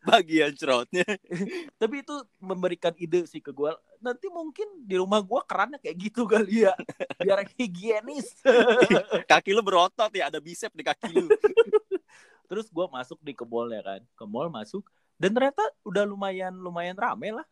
Bagian 0.05 0.53
cerotnya. 0.55 1.05
tapi 1.77 2.01
itu 2.05 2.15
memberikan 2.39 2.93
ide 2.97 3.25
sih 3.25 3.41
ke 3.41 3.49
gue 3.49 3.69
nanti 3.99 4.31
mungkin 4.31 4.65
di 4.87 4.95
rumah 4.95 5.19
gue 5.19 5.41
kerannya 5.43 5.79
kayak 5.81 5.97
gitu 5.99 6.23
kali 6.23 6.63
ya 6.67 6.73
biar 7.19 7.43
higienis 7.59 8.39
Kaki 9.31 9.51
lu 9.51 9.59
berotot 9.59 10.07
ya, 10.15 10.31
ada 10.31 10.39
bicep 10.39 10.71
di 10.71 10.83
kaki 10.83 11.11
lu. 11.11 11.27
terus 12.49 12.65
gue 12.71 12.85
masuk 12.89 13.19
di 13.21 13.35
ke 13.35 13.45
mall 13.45 13.69
ya 13.69 13.83
kan 13.83 14.01
ke 14.01 14.25
mall 14.25 14.49
masuk 14.49 14.81
dan 15.21 15.35
ternyata 15.35 15.61
udah 15.85 16.01
lumayan 16.07 16.55
lumayan 16.55 16.97
rame 16.97 17.29
lah 17.29 17.45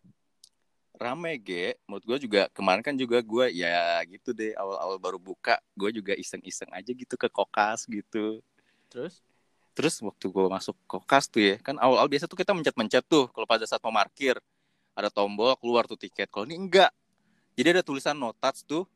Rame, 0.97 1.38
Ge. 1.39 1.77
Menurut 1.86 2.03
gue 2.03 2.17
juga, 2.27 2.41
kemarin 2.51 2.81
kan 2.81 2.97
juga 2.97 3.21
gue 3.21 3.45
ya 3.53 4.01
gitu 4.10 4.33
deh, 4.33 4.51
awal-awal 4.57 4.97
baru 4.97 5.19
buka, 5.21 5.62
gue 5.77 5.89
juga 5.93 6.13
iseng-iseng 6.17 6.69
aja 6.73 6.91
gitu 6.91 7.15
ke 7.15 7.29
kokas 7.29 7.86
gitu. 7.86 8.41
terus 8.89 9.21
Terus 9.77 10.01
waktu 10.01 10.25
gue 10.25 10.45
masuk 10.49 10.73
kokas 10.89 11.29
tuh 11.29 11.38
ya, 11.38 11.55
kan 11.62 11.77
awal-awal 11.77 12.10
biasa 12.10 12.25
tuh 12.25 12.33
kita 12.33 12.49
mencet-mencet 12.57 13.05
tuh 13.05 13.29
kalau 13.29 13.45
pada 13.45 13.62
saat 13.69 13.77
mau 13.86 13.93
parkir. 13.93 14.41
Ada 14.97 15.13
tombol 15.13 15.53
keluar 15.62 15.86
tuh 15.86 15.93
tiket. 15.93 16.25
Kalau 16.33 16.49
ini 16.49 16.57
enggak. 16.57 16.89
Jadi 17.53 17.77
ada 17.77 17.86
tulisan 17.86 18.17
no 18.17 18.33
touch 18.33 18.65
tuh. 18.65 18.89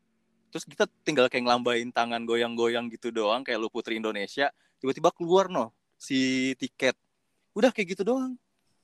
Terus 0.49 0.65
kita 0.65 0.89
tinggal 1.05 1.29
kayak 1.29 1.45
ngelambain 1.45 1.93
tangan 1.93 2.25
goyang-goyang 2.25 2.89
gitu 2.89 3.13
doang 3.13 3.45
kayak 3.45 3.61
lu 3.61 3.69
Putri 3.69 4.01
Indonesia. 4.01 4.49
Tiba-tiba 4.81 5.13
keluar 5.13 5.53
no 5.53 5.69
si 6.01 6.51
tiket. 6.57 6.97
Udah 7.53 7.69
kayak 7.69 7.93
gitu 7.93 8.01
doang. 8.01 8.33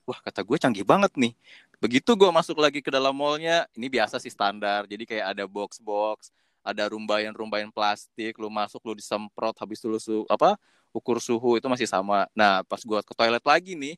Wah 0.06 0.22
kata 0.22 0.46
gue 0.46 0.56
canggih 0.62 0.86
banget 0.86 1.10
nih. 1.18 1.34
Begitu 1.78 2.10
gue 2.18 2.30
masuk 2.34 2.58
lagi 2.58 2.82
ke 2.82 2.90
dalam 2.90 3.14
mallnya, 3.14 3.66
ini 3.78 3.86
biasa 3.86 4.18
sih 4.18 4.34
standar. 4.34 4.82
Jadi 4.90 5.06
kayak 5.06 5.38
ada 5.38 5.44
box-box, 5.46 6.34
ada 6.68 6.84
rumbayan-rumbayan 6.90 7.72
plastik 7.72 8.36
lu 8.36 8.52
masuk 8.52 8.82
lu 8.84 8.92
disemprot 8.92 9.56
habis 9.56 9.80
itu 9.80 9.88
lu 9.88 9.96
su 9.96 10.28
apa 10.28 10.60
ukur 10.92 11.16
suhu 11.22 11.56
itu 11.56 11.64
masih 11.70 11.88
sama. 11.88 12.28
Nah 12.36 12.60
pas 12.66 12.82
gua 12.84 13.00
ke 13.00 13.14
toilet 13.16 13.40
lagi 13.40 13.72
nih 13.72 13.96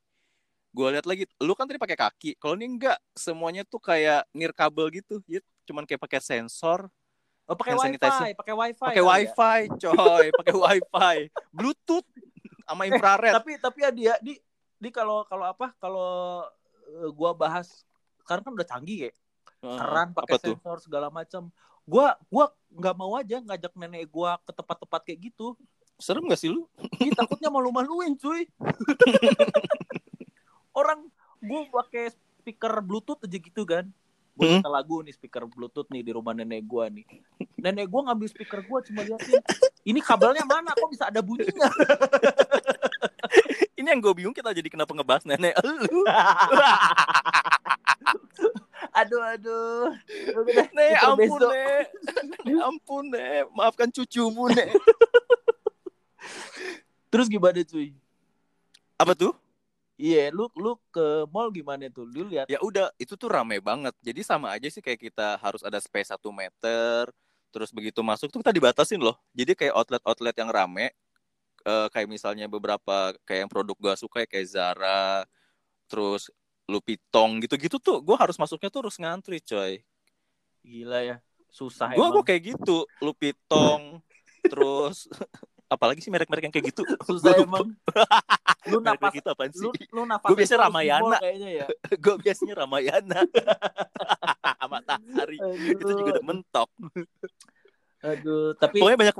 gua 0.70 0.94
lihat 0.94 1.02
lagi 1.02 1.26
lu 1.42 1.52
kan 1.58 1.66
tadi 1.66 1.82
pakai 1.82 1.98
kaki. 1.98 2.30
Kalau 2.38 2.54
ini 2.54 2.78
enggak 2.78 2.98
semuanya 3.16 3.66
tuh 3.66 3.82
kayak 3.82 4.22
nirkabel 4.30 4.86
gitu 4.94 5.18
ya. 5.26 5.42
Cuman 5.66 5.82
kayak 5.82 5.98
pakai 5.98 6.20
sensor. 6.22 6.86
Oh, 7.50 7.58
pakai 7.58 7.74
wifi, 7.74 7.98
pakai 8.38 8.54
wifi. 8.54 8.78
pakai 8.78 9.02
ya. 9.02 9.06
wifi 9.10 9.60
coy. 9.82 10.26
Pakai 10.38 10.54
wifi. 10.54 11.16
Bluetooth 11.50 12.06
sama 12.62 12.86
infrared. 12.86 13.34
Tapi 13.34 13.58
tapi 13.58 13.78
ya 13.82 13.90
dia 13.90 14.14
di 14.22 14.38
di 14.78 14.88
kalau 14.94 15.26
kalau 15.26 15.50
apa 15.50 15.74
kalau 15.82 16.46
eh, 16.90 17.10
gua 17.14 17.30
bahas 17.32 17.86
sekarang 18.20 18.42
kan 18.42 18.52
udah 18.58 18.66
canggih 18.66 18.98
ya. 19.06 19.10
Keran 19.60 20.10
pakai 20.10 20.36
tuh 20.40 20.56
sensor 20.56 20.78
segala 20.82 21.06
macam. 21.08 21.52
Gua 21.86 22.18
gua 22.26 22.50
nggak 22.70 22.94
mau 22.96 23.12
aja 23.14 23.38
ngajak 23.38 23.72
nenek 23.76 24.08
gua 24.08 24.40
ke 24.42 24.50
tempat-tempat 24.50 25.00
kayak 25.06 25.30
gitu. 25.30 25.54
serem 26.00 26.24
gak 26.32 26.40
sih 26.40 26.48
lu 26.48 26.64
Ih, 26.96 27.12
takutnya 27.12 27.52
malu-maluin 27.52 28.16
cuy. 28.16 28.48
Orang 30.80 31.12
gua 31.44 31.68
pakai 31.84 32.08
speaker 32.40 32.72
bluetooth 32.80 33.20
aja 33.20 33.36
gitu 33.36 33.68
kan. 33.68 33.84
Gue 34.32 34.48
Hmm. 34.48 34.64
lagu 34.64 35.04
nih 35.04 35.12
speaker 35.12 35.44
bluetooth 35.44 35.92
nih 35.92 36.00
di 36.00 36.16
rumah 36.16 36.32
nenek 36.32 36.64
gua 36.64 36.88
nih. 36.88 37.04
Nenek 37.60 37.84
gua 37.92 38.08
ngambil 38.08 38.32
speaker 38.32 38.64
gua 38.64 38.80
cuma 38.80 39.04
liatin, 39.04 39.44
ini 39.84 40.00
kabelnya 40.00 40.48
mana 40.48 40.72
kok 40.72 40.88
bisa 40.88 41.12
ada 41.12 41.20
bunyinya? 41.20 41.68
ini 43.90 43.98
yang 43.98 44.06
gue 44.06 44.14
bingung 44.14 44.30
kita 44.30 44.54
jadi 44.54 44.70
kenapa 44.70 44.94
ngebahas 44.94 45.26
nenek 45.26 45.58
lu 45.66 46.06
aduh 48.90 49.22
aduh. 49.22 49.90
Udah 50.40 50.52
deh, 50.54 50.68
nek 50.70 50.94
puter 50.94 51.10
ampun 51.10 51.38
besok. 51.42 51.50
nek 51.50 51.84
Nek, 52.46 52.62
ampun 52.70 53.04
nek 53.10 53.42
maafkan 53.50 53.90
cucumu 53.90 54.46
nek 54.46 54.70
Terus 57.10 57.26
gimana 57.26 57.58
cuy? 57.66 57.90
apa 58.94 59.18
tuh 59.18 59.34
Iya, 60.00 60.32
lu 60.32 60.48
lu 60.56 60.80
ke 60.88 61.28
mall 61.28 61.52
gimana 61.52 61.84
tuh? 61.92 62.08
Lu 62.08 62.24
lihat 62.24 62.48
ya 62.48 62.56
udah 62.62 62.88
itu 62.96 63.18
tuh 63.18 63.28
rame 63.28 63.58
banget 63.58 63.92
jadi 64.00 64.22
sama 64.22 64.54
aja 64.54 64.70
sih 64.70 64.80
kayak 64.80 65.10
kita 65.10 65.36
harus 65.42 65.60
ada 65.66 65.76
space 65.82 66.14
satu 66.14 66.30
meter 66.30 67.10
terus 67.50 67.74
begitu 67.74 68.00
masuk 68.00 68.30
tuh 68.30 68.40
kita 68.40 68.54
dibatasin 68.54 69.02
loh 69.02 69.18
jadi 69.34 69.52
kayak 69.58 69.74
outlet-outlet 69.74 70.36
yang 70.38 70.48
rame 70.54 70.94
eh, 71.64 71.88
kayak 71.92 72.08
misalnya 72.08 72.46
beberapa 72.46 73.12
kayak 73.24 73.40
yang 73.46 73.50
produk 73.50 73.76
gua 73.76 73.94
suka 73.96 74.24
ya, 74.24 74.28
kayak 74.28 74.46
Zara 74.48 75.24
terus 75.90 76.30
Lupitong 76.70 77.42
gitu-gitu 77.42 77.82
tuh 77.82 77.98
gua 77.98 78.14
harus 78.20 78.38
masuknya 78.38 78.70
tuh 78.70 78.86
harus 78.86 78.96
ngantri 78.96 79.42
coy 79.42 79.82
gila 80.62 81.00
ya. 81.02 81.16
Susah 81.50 81.90
emang. 81.92 82.14
gua 82.14 82.22
kayak 82.22 82.54
gitu 82.54 82.86
Lupitong 83.02 83.98
terus 84.46 85.10
apalagi 85.74 86.02
sih 86.02 86.10
merek-merek 86.10 86.50
yang 86.50 86.54
kayak 86.54 86.74
gitu 86.74 86.82
Susah 87.10 87.34
Gua 87.34 87.46
emang. 87.46 87.68
Lu 88.70 88.78
napas 88.82 89.10
gitu 89.14 89.28
apaan 89.30 89.50
sih 89.54 89.66
lu 89.66 89.70
lu 89.94 90.02
napas 90.06 90.30
Gua 90.30 90.36
biasanya 90.38 90.60
Ramayana. 90.66 91.16
kayaknya 91.18 91.50
ya. 91.62 91.66
gue 92.04 92.14
biasanya 92.22 92.54
Ramayana 92.62 93.20
Matahari 94.70 95.38
itu 95.74 95.82
juga 95.90 96.10
udah 96.18 96.24
mentok 96.26 96.70
Aduh, 98.00 98.56
tapi 98.56 98.80
pokoknya 98.80 98.98
banyak 98.98 99.16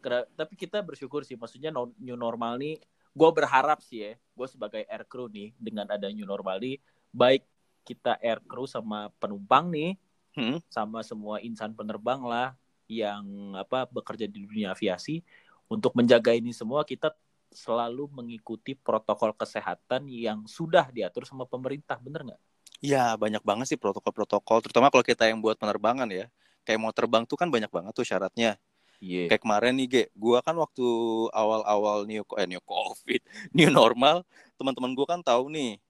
kera- 0.00 0.28
tapi 0.36 0.54
kita 0.56 0.80
bersyukur 0.84 1.24
sih 1.24 1.36
maksudnya 1.36 1.72
no- 1.72 1.94
new 2.00 2.16
normal 2.16 2.56
nih 2.60 2.80
gue 3.10 3.30
berharap 3.32 3.80
sih 3.82 4.06
ya 4.06 4.12
gue 4.16 4.46
sebagai 4.48 4.82
air 4.86 5.04
crew 5.08 5.26
nih 5.28 5.52
dengan 5.58 5.86
ada 5.88 6.08
new 6.08 6.24
normal 6.24 6.60
nih 6.60 6.80
baik 7.10 7.42
kita 7.84 8.16
air 8.20 8.38
crew 8.44 8.68
sama 8.68 9.10
penumpang 9.18 9.68
nih 9.72 9.96
hmm. 10.36 10.62
sama 10.70 11.00
semua 11.02 11.40
insan 11.42 11.74
penerbang 11.74 12.20
lah 12.22 12.54
yang 12.90 13.54
apa 13.54 13.86
bekerja 13.86 14.26
di 14.26 14.46
dunia 14.46 14.74
aviasi 14.74 15.22
untuk 15.70 15.94
menjaga 15.94 16.34
ini 16.34 16.50
semua 16.50 16.82
kita 16.82 17.14
selalu 17.50 18.06
mengikuti 18.10 18.78
protokol 18.78 19.34
kesehatan 19.34 20.06
yang 20.06 20.46
sudah 20.46 20.86
diatur 20.90 21.26
sama 21.26 21.46
pemerintah 21.46 21.98
bener 21.98 22.22
nggak? 22.30 22.40
Ya 22.78 23.14
banyak 23.18 23.42
banget 23.42 23.74
sih 23.74 23.78
protokol-protokol 23.78 24.62
terutama 24.62 24.88
kalau 24.88 25.02
kita 25.02 25.26
yang 25.26 25.42
buat 25.42 25.58
penerbangan 25.58 26.06
ya 26.10 26.30
kayak 26.66 26.80
mau 26.80 26.92
terbang 26.94 27.24
tuh 27.26 27.36
kan 27.40 27.48
banyak 27.48 27.68
banget 27.72 27.92
tuh 27.96 28.06
syaratnya. 28.06 28.56
Iya. 29.00 29.32
kayak 29.32 29.40
kemarin 29.48 29.80
nih 29.80 29.88
Ge 29.88 30.04
gua 30.12 30.44
kan 30.44 30.52
waktu 30.60 30.84
awal-awal 31.32 32.04
new 32.04 32.20
eh, 32.36 32.44
new 32.44 32.60
covid 32.60 33.24
new 33.56 33.72
normal 33.72 34.20
teman-teman 34.60 34.92
gua 34.92 35.16
kan 35.16 35.24
tahu 35.24 35.48
nih 35.48 35.80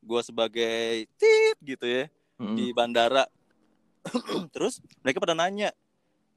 gua 0.00 0.24
sebagai 0.24 1.04
tit 1.20 1.56
gitu 1.60 1.84
ya 1.84 2.08
Mm. 2.34 2.56
di 2.58 2.74
bandara. 2.74 3.30
Terus 4.54 4.82
mereka 5.06 5.22
pada 5.22 5.38
nanya 5.38 5.70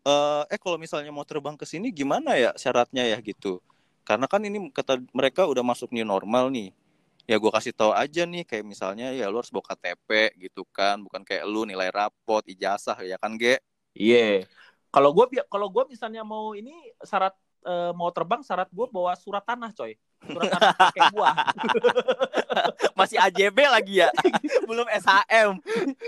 eh 0.05 0.43
eh 0.53 0.59
kalau 0.61 0.77
misalnya 0.77 1.09
mau 1.09 1.25
terbang 1.25 1.57
ke 1.57 1.65
sini 1.65 1.89
gimana 1.89 2.37
ya 2.37 2.53
syaratnya 2.53 3.01
ya? 3.01 3.17
Gitu. 3.17 3.57
Karena 4.05 4.29
kan 4.29 4.45
ini 4.45 4.69
kata 4.69 5.01
mereka 5.11 5.49
udah 5.49 5.65
masuk 5.65 5.89
new 5.89 6.05
normal 6.05 6.53
nih. 6.53 6.69
Ya 7.25 7.35
gua 7.41 7.49
kasih 7.57 7.73
tahu 7.73 7.91
aja 7.91 8.23
nih 8.23 8.45
kayak 8.45 8.63
misalnya 8.63 9.09
ya 9.11 9.27
lu 9.27 9.41
harus 9.41 9.49
bawa 9.51 9.73
KTP 9.73 10.37
gitu 10.37 10.63
kan 10.69 11.01
bukan 11.01 11.25
kayak 11.25 11.43
lu 11.49 11.65
nilai 11.65 11.89
rapot 11.91 12.45
ijazah 12.45 12.95
ya 13.03 13.17
kan 13.17 13.35
ge 13.35 13.57
Iya. 13.97 14.45
Kalau 14.93 15.09
gue 15.11 15.25
kalau 15.49 15.67
gua 15.67 15.83
misalnya 15.89 16.21
mau 16.21 16.53
ini 16.53 16.73
syarat 17.01 17.33
eh, 17.65 17.91
mau 17.97 18.13
terbang 18.13 18.45
syarat 18.45 18.69
gue 18.69 18.85
bawa 18.87 19.17
surat 19.17 19.41
tanah 19.41 19.73
coy. 19.73 19.97
Surat 20.21 20.49
tanah 20.53 20.73
kakek 20.77 21.05
gua. 21.17 21.29
masih 22.97 23.17
AJB 23.21 23.57
lagi 23.69 24.01
ya 24.01 24.09
belum 24.69 24.89
SHM 24.89 25.61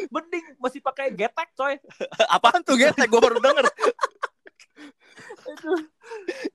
Mending 0.10 0.46
masih 0.58 0.80
pakai 0.82 1.14
getek 1.14 1.50
coy. 1.58 1.78
apaan 2.36 2.62
tuh 2.62 2.78
getek 2.78 3.10
gua 3.10 3.22
baru 3.22 3.42
denger. 3.42 3.66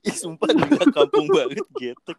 Ih 0.03 0.15
sumpah 0.15 0.51
gila 0.51 0.87
kampung 0.91 1.27
banget 1.31 1.67
getek 1.75 2.19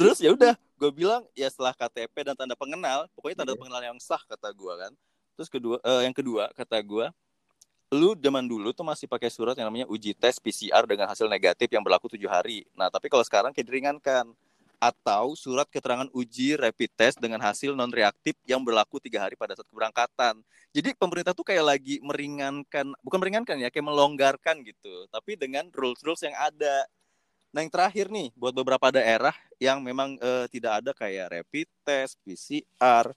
terus 0.00 0.18
ya 0.20 0.32
udah 0.32 0.54
gue 0.78 0.90
bilang 0.94 1.26
ya 1.36 1.50
setelah 1.50 1.74
KTP 1.74 2.14
dan 2.24 2.34
tanda 2.38 2.54
pengenal 2.56 3.10
pokoknya 3.12 3.44
tanda 3.44 3.52
Iya. 3.52 3.60
pengenal 3.60 3.82
yang 3.82 3.98
sah 4.00 4.20
kata 4.24 4.48
gue 4.54 4.72
kan 4.78 4.92
terus 5.36 5.48
kedua 5.50 5.76
eh, 5.82 6.08
yang 6.08 6.14
kedua 6.14 6.50
kata 6.54 6.78
gue 6.80 7.06
lu 7.88 8.12
zaman 8.20 8.44
dulu 8.44 8.76
tuh 8.76 8.84
masih 8.84 9.08
pakai 9.08 9.32
surat 9.32 9.56
yang 9.56 9.72
namanya 9.72 9.88
uji 9.88 10.12
tes 10.12 10.36
PCR 10.36 10.84
dengan 10.84 11.08
hasil 11.08 11.24
negatif 11.24 11.72
yang 11.72 11.80
berlaku 11.80 12.12
tujuh 12.12 12.28
hari. 12.28 12.68
Nah 12.76 12.92
tapi 12.92 13.08
kalau 13.08 13.24
sekarang 13.24 13.52
kayak 13.52 13.68
diringankan. 13.68 14.32
Atau 14.78 15.34
surat 15.34 15.66
keterangan 15.66 16.06
uji 16.14 16.54
rapid 16.54 16.94
test 16.94 17.18
dengan 17.18 17.42
hasil 17.42 17.74
non 17.74 17.90
reaktif 17.90 18.38
yang 18.46 18.62
berlaku 18.62 19.02
tiga 19.02 19.26
hari 19.26 19.34
pada 19.34 19.58
saat 19.58 19.66
keberangkatan. 19.66 20.38
Jadi 20.70 20.94
pemerintah 20.94 21.34
tuh 21.34 21.42
kayak 21.42 21.66
lagi 21.66 21.98
meringankan 21.98 22.94
bukan 23.02 23.18
meringankan 23.18 23.58
ya 23.58 23.74
kayak 23.74 23.82
melonggarkan 23.90 24.62
gitu 24.62 25.10
tapi 25.10 25.34
dengan 25.34 25.66
rules 25.74 25.98
rules 26.06 26.22
yang 26.22 26.36
ada. 26.38 26.86
Nah 27.50 27.66
yang 27.66 27.74
terakhir 27.74 28.06
nih 28.06 28.30
buat 28.38 28.54
beberapa 28.54 28.94
daerah 28.94 29.34
yang 29.58 29.82
memang 29.82 30.14
eh, 30.22 30.46
tidak 30.46 30.78
ada 30.78 30.94
kayak 30.94 31.26
rapid 31.26 31.66
test 31.82 32.14
PCR 32.22 33.10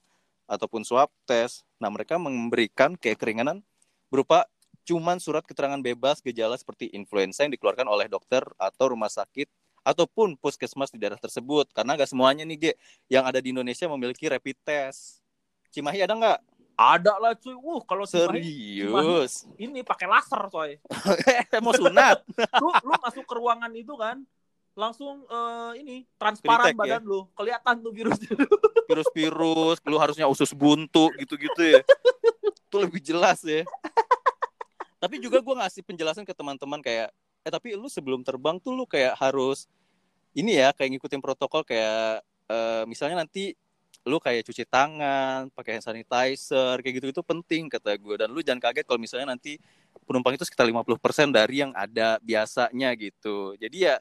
ataupun 0.50 0.82
swab 0.82 1.14
test. 1.30 1.62
Nah 1.78 1.94
mereka 1.94 2.18
memberikan 2.18 2.98
kayak 2.98 3.22
keringanan 3.22 3.62
berupa 4.10 4.50
cuman 4.82 5.18
surat 5.22 5.46
keterangan 5.46 5.78
bebas 5.78 6.18
gejala 6.18 6.58
seperti 6.58 6.90
influenza 6.94 7.46
yang 7.46 7.52
dikeluarkan 7.54 7.86
oleh 7.86 8.10
dokter 8.10 8.42
atau 8.58 8.90
rumah 8.90 9.10
sakit 9.10 9.46
ataupun 9.82 10.38
puskesmas 10.38 10.94
di 10.94 10.98
daerah 10.98 11.18
tersebut 11.18 11.70
karena 11.74 11.98
nggak 11.98 12.10
semuanya 12.10 12.46
nih 12.46 12.58
Ge 12.58 12.72
yang 13.10 13.26
ada 13.26 13.42
di 13.42 13.50
Indonesia 13.50 13.86
memiliki 13.90 14.30
rapid 14.30 14.56
test 14.62 15.22
Cimahi 15.72 16.04
ada 16.04 16.14
nggak 16.14 16.40
Ada 16.72 17.20
lah 17.20 17.36
cuy. 17.36 17.52
Uh, 17.52 17.84
kalau 17.84 18.08
Cimahi 18.08 18.40
serius 18.40 19.44
ini 19.60 19.84
pakai 19.84 20.08
laser 20.08 20.48
coy. 20.48 20.80
mau 21.64 21.76
sunat 21.76 22.24
Lu 22.62 22.68
lu 22.72 22.92
masuk 22.96 23.24
ke 23.28 23.34
ruangan 23.36 23.70
itu 23.76 23.92
kan 23.94 24.24
langsung 24.72 25.20
eh, 25.28 25.72
ini 25.84 25.96
transparan 26.16 26.72
Kedetek, 26.72 26.80
badan 26.80 27.02
lu. 27.04 27.28
Kelihatan 27.36 27.84
tuh 27.84 27.92
virusnya. 27.92 28.32
virus-virus 28.92 29.80
lu 29.88 29.96
harusnya 29.96 30.28
usus 30.28 30.52
buntu 30.52 31.08
gitu-gitu 31.16 31.62
ya 31.78 31.80
itu 32.42 32.76
lebih 32.76 33.00
jelas 33.00 33.40
ya 33.44 33.64
tapi 35.02 35.18
juga 35.18 35.42
gue 35.42 35.54
ngasih 35.58 35.82
penjelasan 35.82 36.22
ke 36.22 36.30
teman-teman 36.30 36.78
kayak 36.78 37.10
eh 37.42 37.50
tapi 37.50 37.74
lu 37.74 37.90
sebelum 37.90 38.22
terbang 38.22 38.62
tuh 38.62 38.70
lu 38.70 38.86
kayak 38.86 39.18
harus 39.18 39.66
ini 40.30 40.62
ya 40.62 40.70
kayak 40.70 40.94
ngikutin 40.94 41.18
protokol 41.18 41.66
kayak 41.66 42.22
eh, 42.46 42.86
misalnya 42.86 43.26
nanti 43.26 43.58
lu 44.06 44.22
kayak 44.22 44.46
cuci 44.46 44.62
tangan 44.66 45.50
pakai 45.50 45.78
hand 45.78 45.86
sanitizer 45.86 46.78
kayak 46.82 47.02
gitu 47.02 47.06
itu 47.10 47.22
penting 47.22 47.66
kata 47.66 47.98
gue 47.98 48.14
dan 48.14 48.30
lu 48.30 48.46
jangan 48.46 48.70
kaget 48.70 48.86
kalau 48.86 48.98
misalnya 49.02 49.34
nanti 49.34 49.58
penumpang 50.06 50.34
itu 50.34 50.46
sekitar 50.46 50.66
50% 50.66 51.30
dari 51.30 51.62
yang 51.62 51.70
ada 51.74 52.18
biasanya 52.22 52.90
gitu. 52.98 53.54
Jadi 53.58 53.90
ya 53.90 53.98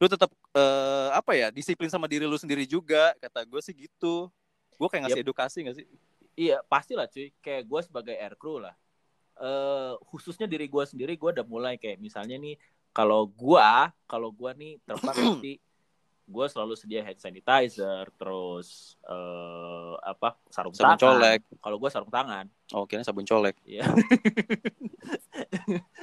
lu 0.00 0.06
tetap 0.08 0.32
eh, 0.56 1.08
apa 1.12 1.32
ya 1.36 1.48
disiplin 1.52 1.92
sama 1.92 2.08
diri 2.08 2.24
lu 2.24 2.36
sendiri 2.40 2.64
juga 2.64 3.12
kata 3.20 3.44
gue 3.44 3.60
sih 3.60 3.74
gitu. 3.76 4.28
Gue 4.76 4.88
kayak 4.88 5.08
ngasih 5.08 5.22
edukasi 5.22 5.58
gak 5.68 5.76
sih? 5.80 5.86
Iya, 6.32 6.64
pastilah 6.64 7.04
cuy. 7.06 7.28
Kayak 7.44 7.62
gue 7.68 7.80
sebagai 7.84 8.14
air 8.16 8.34
crew 8.40 8.56
lah. 8.56 8.72
Eh 9.34 9.92
khususnya 10.04 10.44
diri 10.44 10.66
gue 10.66 10.82
sendiri 10.82 11.14
gue 11.14 11.30
udah 11.32 11.44
mulai 11.44 11.74
kayak 11.74 11.98
misalnya 11.98 12.36
nih 12.36 12.56
kalau 12.90 13.24
gua 13.26 13.88
kalau 14.04 14.28
gua 14.28 14.52
nih 14.52 14.76
terbang 14.82 15.16
nanti 15.16 15.56
gue 16.22 16.46
selalu 16.46 16.74
sedia 16.74 17.00
hand 17.00 17.18
sanitizer 17.18 18.06
terus 18.12 18.68
eh, 19.02 19.94
apa 20.02 20.38
sarung 20.46 20.70
Sabun 20.70 20.94
tangan 20.94 21.00
colek. 21.18 21.40
kalau 21.58 21.76
gue 21.76 21.88
sarung 21.88 22.10
tangan 22.10 22.46
Oh, 22.70 22.84
kira 22.84 23.00
sabun 23.00 23.24
colek. 23.24 23.56
ya 23.62 23.84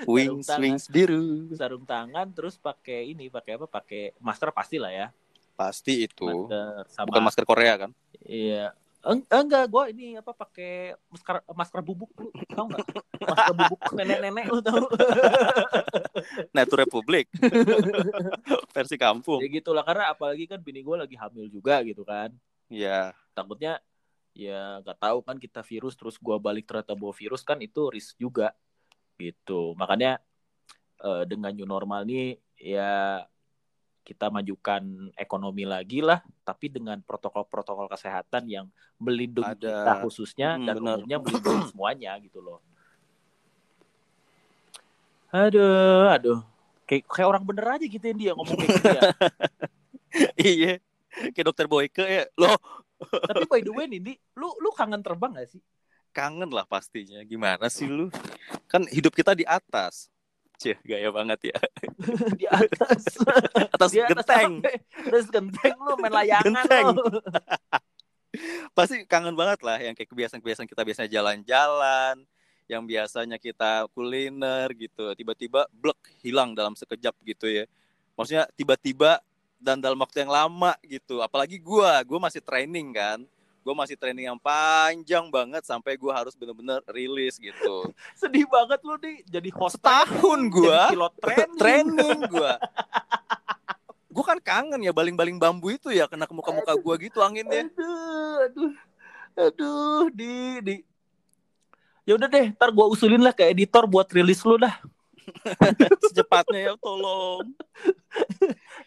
Wings, 0.05 0.45
tangan. 0.45 0.61
wings 0.61 0.85
biru. 0.87 1.49
sarung 1.53 1.83
tangan 1.83 2.29
terus 2.29 2.55
pakai 2.55 3.07
ini 3.07 3.27
pakai 3.27 3.55
apa 3.55 3.65
pakai 3.65 4.13
masker 4.17 4.49
pasti 4.51 4.77
lah 4.77 4.91
ya 4.91 5.07
Pasti 5.55 6.03
itu. 6.03 6.23
masker 6.47 6.83
sama 6.87 7.07
Bukan 7.07 7.21
masker 7.21 7.43
Korea 7.43 7.73
kan? 7.77 7.91
iya 8.21 8.71
Eng- 8.99 9.23
enggak 9.31 9.71
gue 9.71 9.83
ini 9.95 10.07
apa 10.19 10.35
pakai 10.35 10.91
masker 11.07 11.39
masker 11.47 11.79
bubuk 11.79 12.11
lu 12.19 12.27
tau 12.51 12.67
nggak 12.67 12.83
masker 13.23 13.53
bubuk 13.55 13.81
nenek-nenek 13.95 14.45
lu 14.51 14.59
tau 14.59 14.83
Nah, 16.53 16.67
itu 16.67 16.75
Republik. 16.75 17.31
Versi 18.75 18.99
kampung. 18.99 19.39
ya 19.39 19.47
gitulah 19.47 19.87
karena 19.87 20.11
apalagi 20.11 20.45
kan 20.45 20.59
bini 20.59 20.83
gue 20.83 20.95
lagi 20.99 21.15
hamil 21.15 21.47
juga 21.47 21.79
gitu 21.87 22.03
kan 22.03 22.29
Iya. 22.67 23.15
takutnya 23.31 23.79
ya 24.35 24.83
nggak 24.83 24.99
tahu 24.99 25.19
kan 25.25 25.35
kita 25.41 25.63
virus 25.65 25.97
terus 25.97 26.15
gua 26.21 26.37
balik 26.37 26.69
ternyata 26.69 26.93
bawa 26.93 27.11
virus 27.11 27.41
kan 27.41 27.57
itu 27.59 27.89
risk 27.89 28.13
juga 28.15 28.53
gitu 29.17 29.73
makanya 29.73 30.21
eh, 31.01 31.23
dengan 31.25 31.51
new 31.55 31.65
normal 31.65 32.05
nih 32.05 32.37
ya 32.55 33.23
kita 34.09 34.33
majukan 34.33 34.81
ekonomi 35.13 35.69
lagi 35.69 36.01
lah 36.01 36.25
tapi 36.41 36.73
dengan 36.73 36.97
protokol-protokol 37.05 37.85
kesehatan 37.85 38.49
yang 38.49 38.65
melindungi 38.97 39.53
Ada. 39.53 39.85
kita 39.85 39.93
khususnya 40.01 40.57
Hmm, 40.57 40.65
dan 40.65 40.75
benar. 40.81 40.95
umumnya 40.97 41.17
melindungi 41.23 41.63
semuanya 41.69 42.11
gitu 42.17 42.41
loh 42.41 42.57
aduh 45.29 46.09
aduh 46.09 46.39
kayak 46.89 47.05
kayak 47.05 47.27
orang 47.29 47.43
bener 47.45 47.65
aja 47.69 47.85
gitu 47.85 48.01
yang 48.01 48.17
dia 48.17 48.31
ngomong 48.33 48.57
kayak 48.57 48.73
gitu 48.81 48.89
ya. 48.97 49.01
iya. 50.57 50.73
Kayak 51.37 51.45
dokter 51.53 51.69
Boyke 51.69 52.01
ya. 52.01 52.25
Loh, 52.33 52.57
tapi 53.29 53.45
by 53.45 53.61
the 53.61 53.69
way 53.69 53.85
nih 53.85 54.01
Di, 54.01 54.13
lu 54.33 54.49
lu 54.57 54.73
kangen 54.73 55.05
terbang 55.05 55.37
gak 55.37 55.53
sih 55.53 55.61
kangen 56.09 56.49
lah 56.49 56.65
pastinya. 56.65 57.21
Gimana 57.21 57.69
sih 57.69 57.85
lu? 57.85 58.09
Kan 58.65 58.89
hidup 58.89 59.13
kita 59.13 59.37
di 59.37 59.45
atas. 59.45 60.09
Cih, 60.59 60.75
gaya 60.83 61.07
banget 61.09 61.55
ya. 61.55 61.59
di 62.39 62.43
atas 62.45 63.15
Atas 63.75 63.89
Di 63.95 64.03
atas 64.03 64.11
genteng. 64.11 64.51
apa? 64.59 64.69
Terus 65.07 65.25
genteng 65.31 65.75
lu 65.79 65.93
main 65.95 66.11
layangan 66.11 66.43
Genteng. 66.45 66.85
lu. 66.99 67.03
Pasti 68.77 69.07
kangen 69.07 69.33
banget 69.39 69.63
lah 69.63 69.79
yang 69.79 69.95
kayak 69.95 70.11
kebiasaan-kebiasaan 70.11 70.67
kita 70.67 70.83
biasanya 70.83 71.09
jalan-jalan, 71.09 72.15
yang 72.67 72.83
biasanya 72.83 73.39
kita 73.39 73.87
kuliner 73.95 74.67
gitu. 74.75 75.15
Tiba-tiba 75.15 75.65
blek 75.71 75.97
hilang 76.19 76.51
dalam 76.51 76.75
sekejap 76.75 77.15
gitu 77.23 77.47
ya. 77.47 77.63
Maksudnya 78.19 78.45
tiba-tiba 78.53 79.23
dan 79.57 79.79
dalam 79.79 79.97
waktu 79.97 80.27
yang 80.27 80.31
lama 80.31 80.75
gitu. 80.83 81.23
Apalagi 81.23 81.55
gua, 81.57 82.03
gua 82.03 82.19
masih 82.27 82.43
training 82.43 82.91
kan. 82.91 83.19
Gue 83.69 83.77
masih 83.77 83.93
training 84.01 84.25
yang 84.25 84.41
panjang 84.41 85.29
banget 85.29 85.61
sampai 85.61 85.93
gua 85.93 86.17
harus 86.17 86.33
bener-bener 86.33 86.81
rilis 86.89 87.37
gitu. 87.37 87.85
Sedih 88.17 88.49
banget 88.49 88.81
lu 88.81 88.97
nih 88.97 89.21
jadi 89.29 89.49
host 89.53 89.77
Setahun 89.77 90.49
gua 90.49 90.89
jadi 90.89 90.97
pilot 90.97 91.13
training. 91.21 91.53
training 91.61 92.19
gua. 92.33 92.57
Gue 94.09 94.25
kan 94.25 94.41
kangen 94.41 94.81
ya 94.81 94.89
baling-baling 94.89 95.37
bambu 95.37 95.69
itu 95.69 95.93
ya 95.93 96.09
kena 96.09 96.25
ke 96.25 96.33
muka-muka 96.33 96.73
gua 96.81 96.97
gitu 96.97 97.21
anginnya. 97.21 97.69
Aduh, 97.69 98.33
aduh. 98.41 98.73
Aduh, 99.37 100.05
di 100.17 100.33
di 100.65 100.75
Ya 102.09 102.17
udah 102.17 102.25
deh, 102.25 102.49
ntar 102.57 102.73
gua 102.73 102.89
usulin 102.89 103.21
lah 103.21 103.37
ke 103.37 103.53
editor 103.53 103.85
buat 103.85 104.09
rilis 104.09 104.41
lu 104.41 104.57
dah. 104.57 104.81
Secepatnya 106.09 106.73
ya 106.73 106.75
tolong. 106.81 107.53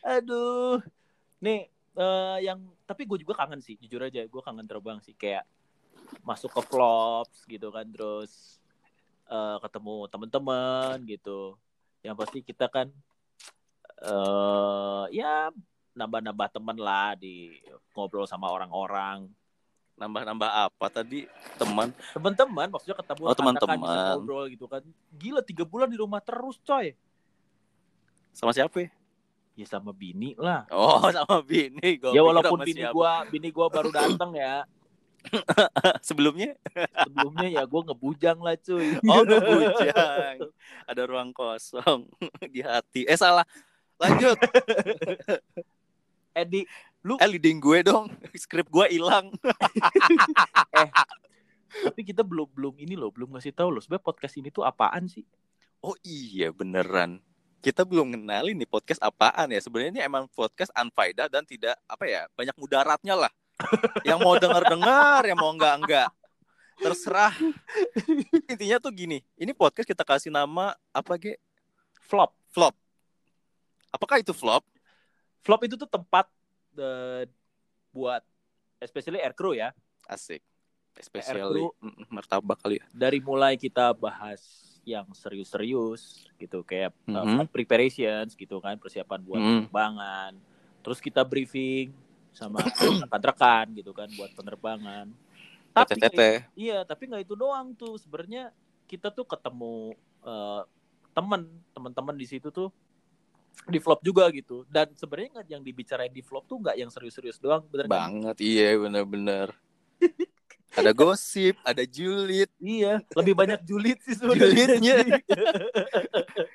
Aduh. 0.02 0.82
Nih, 1.38 1.70
eh, 1.94 2.36
yang 2.42 2.66
tapi 2.92 3.08
gue 3.08 3.24
juga 3.24 3.32
kangen 3.32 3.64
sih, 3.64 3.80
jujur 3.80 4.04
aja 4.04 4.20
gue 4.20 4.42
kangen 4.44 4.68
terbang 4.68 5.00
sih 5.00 5.16
kayak 5.16 5.48
masuk 6.20 6.52
ke 6.52 6.60
flops 6.68 7.48
gitu 7.48 7.72
kan 7.72 7.88
terus 7.88 8.60
eh, 9.32 9.56
ketemu 9.64 10.12
teman-teman 10.12 11.00
gitu. 11.08 11.56
Yang 12.04 12.16
pasti 12.20 12.38
kita 12.44 12.68
kan 12.68 12.92
eh 14.04 15.04
ya 15.16 15.48
nambah-nambah 15.96 16.48
teman 16.52 16.76
lah 16.76 17.16
di 17.16 17.56
ngobrol 17.96 18.28
sama 18.28 18.52
orang-orang. 18.52 19.24
Nambah-nambah 19.96 20.50
apa 20.68 20.86
tadi 20.92 21.24
teman? 21.56 21.96
Teman-teman 22.12 22.68
maksudnya 22.68 22.96
ketemu 23.00 23.22
Oh, 23.24 23.36
teman-teman. 23.36 23.78
ngobrol 24.20 24.44
gitu 24.52 24.68
kan. 24.68 24.84
Gila 25.16 25.40
tiga 25.40 25.64
bulan 25.64 25.88
di 25.88 25.96
rumah 25.96 26.20
terus 26.20 26.60
coy. 26.60 26.92
Sama 28.36 28.52
siapa? 28.52 28.84
ya? 28.84 28.88
Ya 29.52 29.66
sama 29.68 29.92
bini 29.92 30.32
lah. 30.40 30.64
Oh 30.72 31.04
sama 31.16 31.44
bini. 31.44 32.00
Gua 32.00 32.12
ya 32.16 32.20
walaupun 32.24 32.64
bini 32.64 32.82
siapa. 32.88 32.94
gua 32.96 33.12
bini 33.28 33.48
gua 33.52 33.66
baru 33.68 33.92
datang 33.92 34.32
ya. 34.32 34.64
Sebelumnya? 36.08 36.58
Sebelumnya 37.06 37.48
ya 37.48 37.62
gua 37.68 37.80
ngebujang 37.86 38.40
lah 38.40 38.56
cuy. 38.56 38.96
Oh 39.06 39.22
ngebujang. 39.28 40.36
Ada 40.88 41.02
ruang 41.04 41.30
kosong 41.36 42.08
di 42.48 42.64
hati. 42.64 43.04
Eh 43.04 43.18
salah. 43.18 43.44
Lanjut. 44.00 44.34
Edi, 46.32 46.64
Eh 47.02 47.28
leading 47.28 47.58
gue 47.58 47.82
dong. 47.82 48.08
Skrip 48.34 48.70
gue 48.70 48.86
hilang. 48.94 49.30
tapi 51.72 52.00
kita 52.04 52.20
belum 52.20 52.52
belum 52.52 52.74
ini 52.78 52.94
loh, 52.94 53.08
belum 53.08 53.32
ngasih 53.36 53.56
tahu 53.56 53.72
loh 53.72 53.80
sebenarnya 53.80 54.04
podcast 54.04 54.36
ini 54.36 54.52
tuh 54.52 54.62
apaan 54.62 55.08
sih? 55.08 55.24
Oh 55.82 55.96
iya 56.06 56.54
beneran. 56.54 57.18
Kita 57.62 57.86
belum 57.86 58.10
kenalin 58.18 58.58
nih 58.58 58.66
podcast 58.66 58.98
apaan 58.98 59.46
ya. 59.54 59.62
Sebenarnya 59.62 59.94
ini 59.94 60.02
emang 60.02 60.26
podcast 60.34 60.74
unfaedah 60.74 61.30
dan 61.30 61.46
tidak 61.46 61.78
apa 61.86 62.04
ya 62.10 62.26
banyak 62.34 62.58
mudaratnya 62.58 63.14
lah. 63.14 63.32
yang 64.08 64.18
mau 64.18 64.34
denger 64.34 64.66
dengar, 64.66 65.22
yang 65.22 65.38
mau 65.38 65.54
enggak 65.54 65.74
enggak. 65.78 66.08
Terserah. 66.82 67.30
Intinya 68.50 68.82
tuh 68.82 68.90
gini. 68.90 69.22
Ini 69.38 69.54
podcast 69.54 69.86
kita 69.86 70.02
kasih 70.02 70.34
nama 70.34 70.74
apa 70.90 71.14
ge? 71.14 71.38
Flop. 72.02 72.34
Flop. 72.50 72.74
Apakah 73.94 74.18
itu 74.18 74.34
flop? 74.34 74.66
Flop 75.46 75.62
itu 75.62 75.78
tuh 75.78 75.86
tempat 75.86 76.26
eh, 76.74 77.30
buat 77.94 78.26
especially 78.82 79.22
aircrew 79.22 79.54
ya. 79.54 79.70
Asik. 80.10 80.42
Air 80.98 80.98
Especially 80.98 81.62
crew. 81.62 81.78
mm, 81.78 82.10
martabak 82.10 82.58
kali 82.58 82.82
ya. 82.82 82.84
Dari 82.90 83.22
mulai 83.22 83.54
kita 83.54 83.94
bahas 83.94 84.71
yang 84.82 85.06
serius-serius 85.14 86.26
gitu 86.36 86.66
kayak 86.66 86.90
eh, 87.06 87.14
Mhm. 87.22 87.46
preparations 87.54 88.34
gitu 88.34 88.58
kan, 88.58 88.74
persiapan 88.78 89.20
buat 89.22 89.40
Mhm. 89.40 89.50
penerbangan. 89.70 90.32
Terus 90.82 90.98
kita 90.98 91.22
briefing 91.22 91.94
sama 92.34 92.58
rekan-rekan 93.06 93.70
gitu 93.78 93.94
kan 93.94 94.10
buat 94.18 94.34
penerbangan. 94.34 95.06
Tapi 95.72 95.96
Tete-tete. 95.96 96.50
Iya, 96.52 96.84
tapi 96.84 97.08
nggak 97.08 97.22
itu 97.24 97.34
doang 97.38 97.72
tuh. 97.78 97.96
Sebenarnya 97.96 98.50
kita 98.90 99.08
tuh 99.14 99.24
ketemu 99.24 99.94
eh, 100.22 100.62
teman, 101.12 101.46
teman-teman 101.74 102.16
di 102.18 102.26
situ 102.26 102.50
tuh 102.50 102.70
di 103.68 103.78
vlog 103.78 104.02
juga 104.02 104.26
gitu. 104.34 104.66
Dan 104.66 104.90
sebenarnya 104.98 105.46
yang 105.46 105.62
dibicarain 105.62 106.10
di 106.10 106.20
vlog 106.24 106.42
tuh 106.50 106.58
nggak 106.58 106.76
yang 106.78 106.90
serius-serius 106.90 107.38
doang, 107.38 107.62
bener 107.70 107.86
kan? 107.86 108.10
Banget. 108.10 108.36
Iya 108.42 108.74
bener-bener. 108.82 109.54
ada 110.72 110.90
gosip, 110.96 111.54
ada 111.60 111.84
julid. 111.84 112.48
Iya, 112.56 113.04
lebih 113.12 113.34
banyak 113.36 113.60
julid 113.68 113.98
sih 114.00 114.16
Julidnya. 114.16 115.04
sebenarnya. 115.04 115.20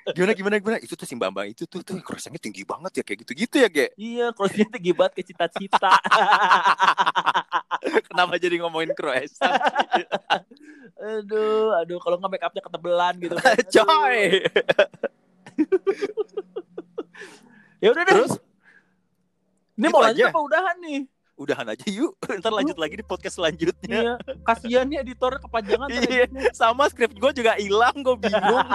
Gimana 0.16 0.32
gimana 0.34 0.54
gimana? 0.58 0.78
Itu 0.82 0.98
tuh 0.98 1.06
si 1.06 1.14
Bambang 1.14 1.46
itu 1.52 1.68
tuh 1.70 1.84
tuh 1.86 2.00
croissantnya 2.02 2.42
tinggi 2.42 2.66
banget 2.66 2.98
ya 2.98 3.02
kayak 3.06 3.18
gitu-gitu 3.22 3.56
ya, 3.62 3.68
Ge. 3.70 3.86
iya, 3.94 4.26
crossnya 4.34 4.66
tinggi 4.66 4.90
banget 4.96 5.20
ke 5.20 5.22
cita-cita. 5.22 5.92
Kenapa 8.10 8.34
jadi 8.40 8.58
ngomongin 8.58 8.96
croissant? 8.98 9.54
aduh, 10.98 11.78
aduh, 11.78 11.98
kalau 12.02 12.18
nggak 12.18 12.30
make 12.34 12.44
upnya 12.44 12.62
ketebelan 12.64 13.14
gitu 13.22 13.34
kan. 13.38 13.54
Coy. 13.70 14.18
Ya 17.78 17.88
udah 17.94 18.02
deh. 18.02 18.14
Terus 18.18 18.34
Ini 19.78 19.86
mau 19.94 20.02
lanjut 20.02 20.26
apa 20.26 20.40
udahan 20.42 20.76
nih? 20.82 21.00
Udahan 21.38 21.64
aja 21.64 21.86
yuk. 21.86 22.18
Ntar 22.42 22.50
lanjut 22.50 22.76
lagi 22.76 22.98
di 22.98 23.06
podcast 23.06 23.38
selanjutnya. 23.38 23.88
Iya, 23.88 24.12
kasihan 24.42 24.90
ya 24.90 25.00
editor 25.00 25.38
kepanjangan. 25.38 25.88
Iya, 25.88 26.26
sama 26.52 26.90
skrip 26.90 27.14
gue 27.14 27.30
juga 27.32 27.54
hilang, 27.56 27.94
gue 28.02 28.16
bingung. 28.18 28.66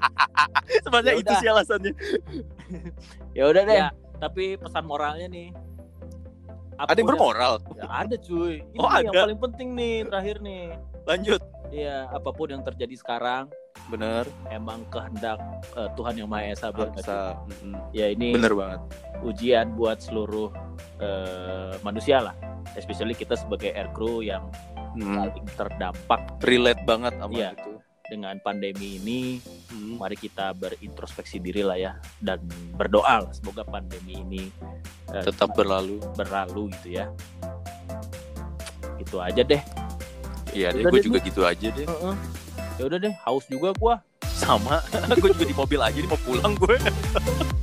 Sebenarnya 0.84 1.14
Ya 1.16 1.20
itu 1.20 1.32
sih 1.40 1.48
alasannya. 1.48 1.92
Ya 3.38 3.46
udah 3.46 3.62
deh. 3.62 3.80
tapi 4.18 4.54
pesan 4.54 4.84
moralnya 4.84 5.26
nih. 5.26 5.50
Ada 6.76 6.96
yang 6.96 7.08
bermoral. 7.08 7.60
Ya, 7.74 7.86
ada 7.88 8.16
cuy. 8.16 8.60
Ini 8.62 8.76
Oh, 8.76 8.88
nih 8.88 9.04
yang 9.04 9.12
ada. 9.12 9.20
paling 9.26 9.40
penting 9.40 9.68
nih 9.74 9.94
terakhir 10.04 10.36
nih. 10.40 10.64
Lanjut. 11.04 11.40
Iya, 11.70 12.08
apa 12.08 12.30
pun 12.30 12.50
yang 12.50 12.62
terjadi 12.62 12.94
sekarang 12.94 13.46
Bener. 13.90 14.24
emang 14.48 14.86
kehendak 14.86 15.42
eh, 15.74 15.90
Tuhan 15.92 16.14
yang 16.14 16.26
Maha 16.26 16.48
Esa 16.48 16.70
buat 16.70 16.94
Bisa. 16.94 17.02
kita. 17.02 17.18
Ya 17.90 18.06
ini 18.08 18.32
Bener 18.32 18.54
banget. 18.54 18.80
ujian 19.20 19.74
buat 19.74 19.98
seluruh 19.98 20.54
eh, 20.98 21.74
manusia 21.80 22.22
lah. 22.22 22.34
Especially 22.72 23.12
kita 23.12 23.34
sebagai 23.34 23.70
aircrew 23.70 24.22
yang 24.22 24.46
Hmm. 24.90 25.22
paling 25.22 25.46
terdampak 25.54 26.20
Relate 26.40 26.82
banget 26.82 27.14
sama 27.16 27.30
Iya. 27.32 27.50
itu. 27.52 27.72
dengan 28.02 28.34
pandemi 28.42 28.98
ini 28.98 29.38
Hmm. 29.70 29.94
mari 29.94 30.18
kita 30.18 30.50
berintrospeksi 30.52 31.38
diri 31.38 31.62
lah 31.62 31.78
ya 31.78 31.92
dan 32.18 32.42
berdoa 32.74 33.22
lah 33.22 33.30
semoga 33.30 33.62
pandemi 33.62 34.18
ini 34.18 34.50
eh, 35.08 35.22
Tetap 35.22 35.54
berlalu. 35.54 36.02
berlalu 36.12 36.74
gitu 36.74 36.88
ya 36.92 37.06
itu 38.98 39.16
aja 39.16 39.42
deh 39.44 39.62
Iya 40.50 40.74
deh, 40.74 40.82
gue 40.82 40.90
deh, 40.92 41.06
juga 41.06 41.18
gitu 41.22 41.46
aja 41.46 41.68
deh. 41.70 41.86
Heeh. 41.86 42.14
Ya 42.80 42.88
udah 42.88 42.96
deh 42.96 43.12
haus 43.28 43.44
juga 43.44 43.76
gua 43.76 44.00
Sama. 44.24 44.80
gue 45.20 45.36
juga 45.36 45.44
di 45.44 45.52
mobil 45.52 45.76
aja 45.84 46.00
nih 46.00 46.08
mau 46.08 46.16
pulang 46.24 46.56
gue. 46.56 46.80